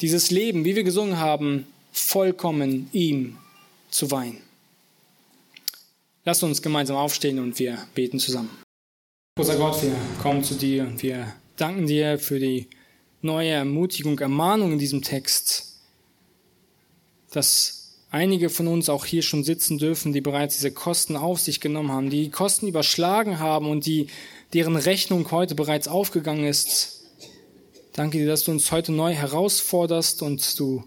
dieses 0.02 0.32
Leben, 0.32 0.66
wie 0.66 0.76
wir 0.76 0.84
gesungen 0.84 1.20
haben, 1.20 1.68
vollkommen 1.92 2.90
ihm 2.92 3.38
zu 3.90 4.10
weihen. 4.10 4.40
Lass 6.26 6.42
uns 6.42 6.62
gemeinsam 6.62 6.98
aufstehen 6.98 7.40
und 7.40 7.60
wir 7.60 7.78
beten 7.94 8.20
zusammen. 8.20 8.50
Großer 9.38 9.58
Gott, 9.58 9.84
wir 9.84 9.96
kommen 10.22 10.44
zu 10.44 10.56
dir 10.56 10.84
und 10.84 11.04
wir 11.04 11.32
danken 11.56 11.86
dir 11.86 12.18
für 12.18 12.40
die 12.40 12.68
neue 13.22 13.52
Ermutigung, 13.52 14.18
Ermahnung 14.20 14.74
in 14.74 14.80
diesem 14.80 15.02
Text, 15.02 15.80
dass 17.32 17.86
einige 18.12 18.50
von 18.50 18.68
uns 18.68 18.88
auch 18.90 19.06
hier 19.06 19.22
schon 19.22 19.44
sitzen 19.44 19.78
dürfen, 19.78 20.14
die 20.14 20.22
bereits 20.22 20.56
diese 20.56 20.72
Kosten 20.72 21.18
auf 21.18 21.40
sich 21.42 21.60
genommen 21.60 21.92
haben, 21.92 22.10
die, 22.10 22.30
Kosten 22.30 22.68
überschlagen 22.68 23.40
haben 23.40 23.70
und 23.70 23.86
die, 23.86 24.08
deren 24.56 24.78
Rechnung 24.78 25.30
heute 25.32 25.54
bereits 25.54 25.90
aufgegangen 25.90 26.46
ist. 26.46 27.04
Danke 27.92 28.20
dir, 28.20 28.28
dass 28.28 28.46
du 28.46 28.52
uns 28.52 28.72
heute 28.72 28.94
neu 28.94 29.14
herausforderst 29.14 30.22
und 30.22 30.58
du 30.58 30.86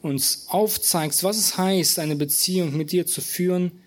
uns 0.00 0.46
aufzeigst, 0.48 1.22
was 1.22 1.36
es 1.36 1.58
heißt, 1.58 1.98
eine 1.98 2.16
Beziehung 2.16 2.74
mit 2.74 2.92
dir 2.92 3.06
zu 3.06 3.20
führen. 3.20 3.82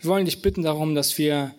Wir 0.00 0.10
wollen 0.10 0.24
dich 0.24 0.42
bitten 0.42 0.64
darum, 0.64 0.96
dass 0.96 1.16
wir 1.16 1.54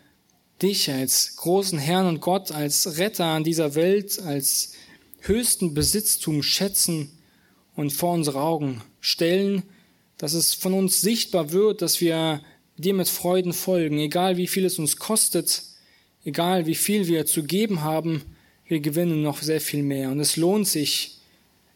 dich 0.62 0.92
als 0.92 1.38
großen 1.38 1.80
Herrn 1.80 2.08
und 2.08 2.20
Gott, 2.20 2.52
als 2.52 2.98
Retter 2.98 3.24
an 3.24 3.46
dieser 3.46 3.74
Welt, 3.76 4.20
als 4.20 4.74
höchsten 5.22 5.74
Besitztum 5.74 6.44
schätzen 6.44 7.10
und 7.74 7.94
vor 7.94 8.12
unsere 8.12 8.42
Augen 8.42 8.82
stellen, 9.00 9.64
dass 10.18 10.34
es 10.34 10.54
von 10.54 10.74
uns 10.74 11.00
sichtbar 11.00 11.54
wird, 11.54 11.82
dass 11.82 12.02
wir 12.02 12.42
dir 12.76 12.94
mit 12.94 13.08
Freuden 13.08 13.54
folgen, 13.54 13.98
egal 13.98 14.36
wie 14.36 14.48
viel 14.48 14.66
es 14.66 14.78
uns 14.78 14.98
kostet, 14.98 15.71
egal 16.26 16.66
wie 16.66 16.76
viel 16.76 17.08
wir 17.08 17.26
zu 17.26 17.44
geben 17.44 17.82
haben, 17.82 18.22
wir 18.66 18.80
gewinnen 18.80 19.22
noch 19.22 19.42
sehr 19.42 19.62
viel 19.62 19.84
mehr. 19.84 20.12
Und 20.12 20.20
es 20.20 20.38
lohnt 20.38 20.68
sich, 20.68 21.20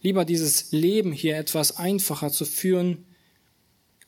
lieber 0.02 0.24
dieses 0.26 0.72
Leben 0.72 1.12
hier 1.12 1.38
etwas 1.38 1.78
einfacher 1.78 2.32
zu 2.32 2.46
führen 2.46 3.06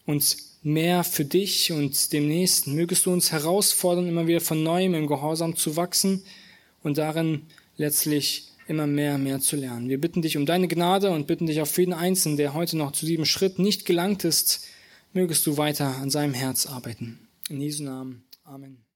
und 0.05 0.37
mehr 0.63 1.03
für 1.03 1.25
dich 1.25 1.71
und 1.71 2.13
dem 2.13 2.27
Nächsten. 2.27 2.75
Mögest 2.75 3.05
du 3.05 3.11
uns 3.11 3.31
herausfordern, 3.31 4.07
immer 4.07 4.27
wieder 4.27 4.41
von 4.41 4.63
neuem 4.63 4.93
im 4.93 5.07
Gehorsam 5.07 5.55
zu 5.55 5.75
wachsen 5.75 6.23
und 6.83 6.97
darin 6.97 7.41
letztlich 7.77 8.47
immer 8.67 8.87
mehr, 8.87 9.17
mehr 9.17 9.39
zu 9.39 9.55
lernen. 9.55 9.89
Wir 9.89 9.99
bitten 9.99 10.21
dich 10.21 10.37
um 10.37 10.45
deine 10.45 10.67
Gnade 10.67 11.11
und 11.11 11.27
bitten 11.27 11.45
dich 11.45 11.61
auf 11.61 11.77
jeden 11.77 11.93
Einzelnen, 11.93 12.37
der 12.37 12.53
heute 12.53 12.77
noch 12.77 12.91
zu 12.91 13.05
diesem 13.05 13.25
Schritt 13.25 13.59
nicht 13.59 13.85
gelangt 13.85 14.23
ist, 14.23 14.67
mögest 15.13 15.47
du 15.47 15.57
weiter 15.57 15.95
an 15.97 16.09
seinem 16.09 16.33
Herz 16.33 16.65
arbeiten. 16.65 17.19
In 17.49 17.61
Jesu 17.61 17.83
Namen. 17.83 18.23
Amen. 18.43 18.86